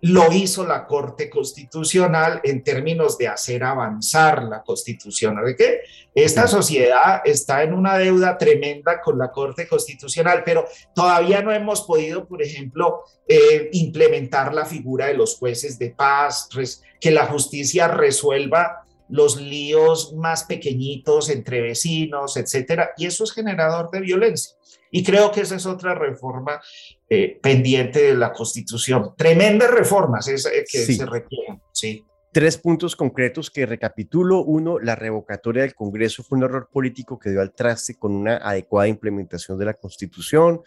lo 0.00 0.32
hizo 0.32 0.66
la 0.66 0.86
Corte 0.86 1.28
Constitucional 1.28 2.40
en 2.44 2.62
términos 2.62 3.18
de 3.18 3.28
hacer 3.28 3.64
avanzar 3.64 4.44
la 4.44 4.62
Constitución. 4.62 5.44
¿De 5.44 5.56
qué? 5.56 5.80
Esta 6.14 6.46
sociedad 6.46 7.20
está 7.24 7.62
en 7.62 7.74
una 7.74 7.98
deuda 7.98 8.38
tremenda 8.38 9.00
con 9.00 9.18
la 9.18 9.30
Corte 9.30 9.66
Constitucional, 9.66 10.42
pero 10.44 10.66
todavía 10.94 11.42
no 11.42 11.52
hemos 11.52 11.82
podido, 11.82 12.26
por 12.26 12.42
ejemplo, 12.42 13.04
eh, 13.26 13.70
implementar 13.72 14.54
la 14.54 14.64
figura 14.64 15.06
de 15.06 15.14
los 15.14 15.36
jueces 15.36 15.78
de 15.78 15.90
paz, 15.90 16.48
que 17.00 17.10
la 17.10 17.26
justicia 17.26 17.88
resuelva 17.88 18.84
los 19.08 19.40
líos 19.40 20.12
más 20.14 20.44
pequeñitos 20.44 21.30
entre 21.30 21.62
vecinos, 21.62 22.36
etcétera, 22.36 22.90
y 22.96 23.06
eso 23.06 23.24
es 23.24 23.32
generador 23.32 23.90
de 23.90 24.00
violencia. 24.00 24.57
Y 24.90 25.04
creo 25.04 25.30
que 25.30 25.42
esa 25.42 25.56
es 25.56 25.66
otra 25.66 25.94
reforma 25.94 26.60
eh, 27.08 27.38
pendiente 27.42 28.02
de 28.02 28.14
la 28.14 28.32
Constitución. 28.32 29.14
Tremendas 29.16 29.70
reformas 29.70 30.28
es, 30.28 30.46
eh, 30.46 30.64
que 30.70 30.78
se 30.78 31.06
requieren, 31.06 31.60
sí. 31.72 32.04
Tres 32.30 32.58
puntos 32.58 32.94
concretos 32.94 33.50
que 33.50 33.64
recapitulo. 33.64 34.44
Uno, 34.44 34.78
la 34.78 34.94
revocatoria 34.94 35.62
del 35.62 35.74
Congreso 35.74 36.22
fue 36.22 36.38
un 36.38 36.44
error 36.44 36.68
político 36.70 37.18
que 37.18 37.30
dio 37.30 37.40
al 37.40 37.54
traste 37.54 37.94
con 37.94 38.14
una 38.14 38.36
adecuada 38.36 38.86
implementación 38.86 39.58
de 39.58 39.64
la 39.64 39.74
Constitución. 39.74 40.60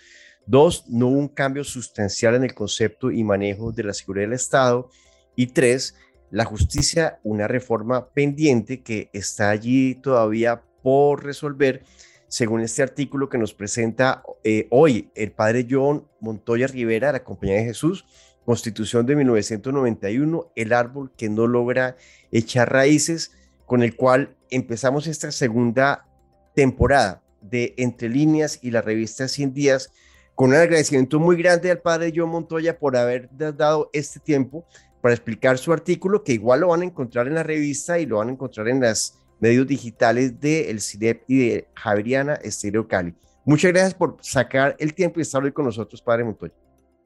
Dos, 0.48 0.86
no 0.90 1.08
hubo 1.08 1.20
un 1.20 1.28
cambio 1.28 1.64
sustancial 1.64 2.36
en 2.36 2.44
el 2.44 2.56
concepto 2.56 3.12
y 3.12 3.24
manejo 3.24 3.72
de 3.72 3.84
la 3.84 3.94
seguridad 3.94 4.26
del 4.26 4.34
Estado. 4.34 4.90
Y 5.36 5.48
tres, 5.48 5.96
la 6.32 6.46
justicia, 6.46 7.20
una 7.24 7.48
reforma 7.48 8.10
pendiente 8.10 8.82
que 8.82 9.10
está 9.14 9.52
allí 9.52 9.96
todavía 9.96 10.64
por 10.82 11.24
resolver, 11.24 11.84
según 12.32 12.62
este 12.62 12.82
artículo 12.82 13.28
que 13.28 13.38
nos 13.38 13.54
presenta 13.54 14.24
eh, 14.46 14.66
hoy 14.70 15.12
el 15.16 15.34
padre 15.34 15.68
John 15.70 16.08
Montoya 16.22 16.66
Rivera 16.66 17.08
de 17.08 17.14
la 17.14 17.24
Compañía 17.26 17.58
de 17.58 17.66
Jesús, 17.66 18.06
Constitución 18.46 19.06
de 19.06 19.18
1991, 19.18 20.50
el 20.56 20.72
árbol 20.72 21.12
que 21.18 21.28
no 21.28 21.46
logra 21.46 21.98
echar 22.32 22.72
raíces, 22.72 23.34
con 23.66 23.84
el 23.84 23.98
cual 23.98 24.38
empezamos 24.50 25.08
esta 25.08 25.30
segunda 25.34 26.08
temporada 26.56 27.22
de 27.42 27.74
Entre 27.76 28.08
Líneas 28.08 28.60
y 28.62 28.72
la 28.72 28.82
revista 28.82 29.28
100 29.28 29.54
días, 29.54 29.92
con 30.34 30.52
un 30.52 30.56
agradecimiento 30.56 31.20
muy 31.20 31.36
grande 31.36 31.70
al 31.70 31.82
padre 31.82 32.14
John 32.16 32.30
Montoya 32.30 32.80
por 32.80 32.96
haber 32.96 33.28
dado 33.36 33.90
este 33.92 34.22
tiempo 34.22 34.66
para 35.02 35.14
explicar 35.14 35.58
su 35.58 35.74
artículo, 35.74 36.24
que 36.24 36.32
igual 36.32 36.62
lo 36.62 36.70
van 36.70 36.84
a 36.84 36.86
encontrar 36.86 37.28
en 37.28 37.36
la 37.36 37.44
revista 37.44 38.00
y 38.00 38.06
lo 38.06 38.20
van 38.20 38.30
a 38.30 38.32
encontrar 38.32 38.70
en 38.70 38.80
los 38.80 39.21
medios 39.42 39.68
digitales 39.68 40.40
de 40.40 40.70
El 40.70 40.80
CIDEP 40.80 41.24
y 41.28 41.50
de 41.50 41.68
Javeriana 41.76 42.36
Estéreo 42.36 42.88
Cali. 42.88 43.14
Muchas 43.44 43.72
gracias 43.72 43.96
por 43.96 44.18
sacar 44.22 44.76
el 44.80 44.94
tiempo 44.94 45.20
y 45.20 45.24
estar 45.24 45.44
hoy 45.44 45.52
con 45.52 45.66
nosotros, 45.66 46.02
Padre 46.02 46.24
Montoya. 46.24 46.54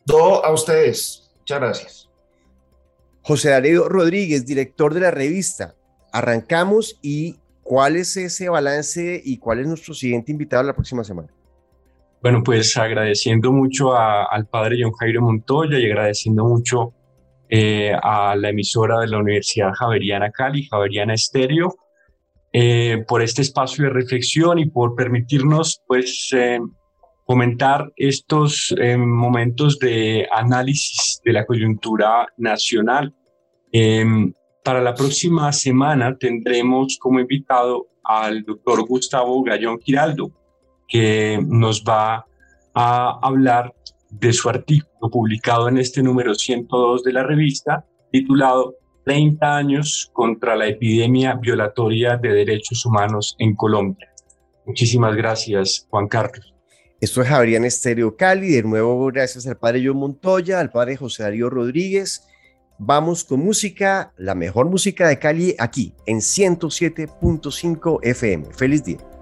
Todo 0.06 0.46
a 0.46 0.54
ustedes. 0.54 1.32
Muchas 1.40 1.60
gracias. 1.60 2.10
José 3.22 3.50
Darío 3.50 3.90
Rodríguez, 3.90 4.46
director 4.46 4.94
de 4.94 5.00
la 5.00 5.12
revista. 5.12 5.76
Arrancamos 6.12 7.00
y 7.02 7.38
¿cuál 7.64 7.96
es 7.96 8.16
ese 8.18 8.50
balance 8.50 9.22
y 9.24 9.38
cuál 9.38 9.62
es 9.62 9.68
nuestro 9.68 9.94
siguiente 9.94 10.32
invitado 10.32 10.62
la 10.64 10.74
próxima 10.74 11.04
semana? 11.04 11.30
Bueno, 12.22 12.44
pues 12.44 12.76
agradeciendo 12.78 13.52
mucho 13.52 13.96
al 13.96 14.48
padre 14.48 14.78
John 14.82 14.92
Jairo 14.94 15.22
Montoya 15.22 15.80
y 15.80 15.86
agradeciendo 15.86 16.44
mucho 16.46 16.94
eh, 17.50 17.94
a 18.02 18.36
la 18.36 18.50
emisora 18.50 19.00
de 19.00 19.08
la 19.08 19.20
Universidad 19.20 19.72
Javeriana 19.74 20.32
Cali, 20.32 20.68
Javeriana 20.68 21.14
Estéreo, 21.14 21.76
eh, 22.58 23.04
por 23.06 23.22
este 23.22 23.42
espacio 23.42 23.84
de 23.84 23.90
reflexión 23.90 24.60
y 24.60 24.68
por 24.68 24.96
permitirnos 24.96 25.82
pues 25.86 26.30
eh, 26.32 26.58
comentar 27.26 27.92
estos 27.98 28.74
momentos 28.98 29.78
de 29.78 30.26
análisis 30.32 31.20
de 31.26 31.34
la 31.34 31.46
coyuntura 31.46 32.28
nacional. 32.38 33.14
Em, 33.74 34.32
para 34.64 34.80
la 34.80 34.94
próxima 34.94 35.52
semana 35.52 36.16
tendremos 36.18 36.98
como 36.98 37.20
invitado 37.20 37.88
al 38.06 38.46
doctor 38.46 38.88
Gustavo 38.88 39.44
Gallón 39.44 39.82
Giraldo, 39.82 40.32
que 40.88 41.44
nos 41.46 41.84
va 41.84 42.26
a 42.74 43.20
hablar 43.22 43.74
de 44.12 44.32
su 44.32 44.48
artículo 44.48 45.12
publicado 45.12 45.68
en 45.68 45.78
este 45.78 46.02
número 46.02 46.34
102 46.34 47.04
de 47.04 47.12
la 47.12 47.24
revista, 47.24 47.86
titulado 48.14 48.76
30 49.06 49.56
años 49.56 50.10
contra 50.12 50.56
la 50.56 50.68
epidemia 50.68 51.36
violatoria 51.36 52.18
de 52.18 52.34
derechos 52.34 52.86
humanos 52.86 53.36
en 53.40 53.56
Colombia. 53.56 54.12
Muchísimas 54.66 55.16
gracias, 55.16 55.88
Juan 55.90 56.08
Carlos. 56.08 56.54
Esto 57.00 57.22
es 57.22 57.28
Javier 57.28 57.64
Estéreo 57.64 58.16
Cali. 58.18 58.50
De 58.50 58.64
nuevo, 58.64 59.06
gracias 59.08 59.46
al 59.46 59.58
padre 59.58 59.84
John 59.86 59.98
Montoya, 59.98 60.60
al 60.60 60.72
padre 60.72 60.98
José 60.98 61.24
Darío 61.24 61.50
Rodríguez. 61.50 62.28
Vamos 62.80 63.24
con 63.24 63.42
música, 63.42 64.12
la 64.18 64.34
mejor 64.34 64.70
música 64.70 65.08
de 65.08 65.20
Cali 65.20 65.56
aquí 65.60 65.94
en 66.08 66.18
107.5 66.18 68.00
FM. 68.02 68.48
Feliz 68.54 68.84
día. 68.84 69.15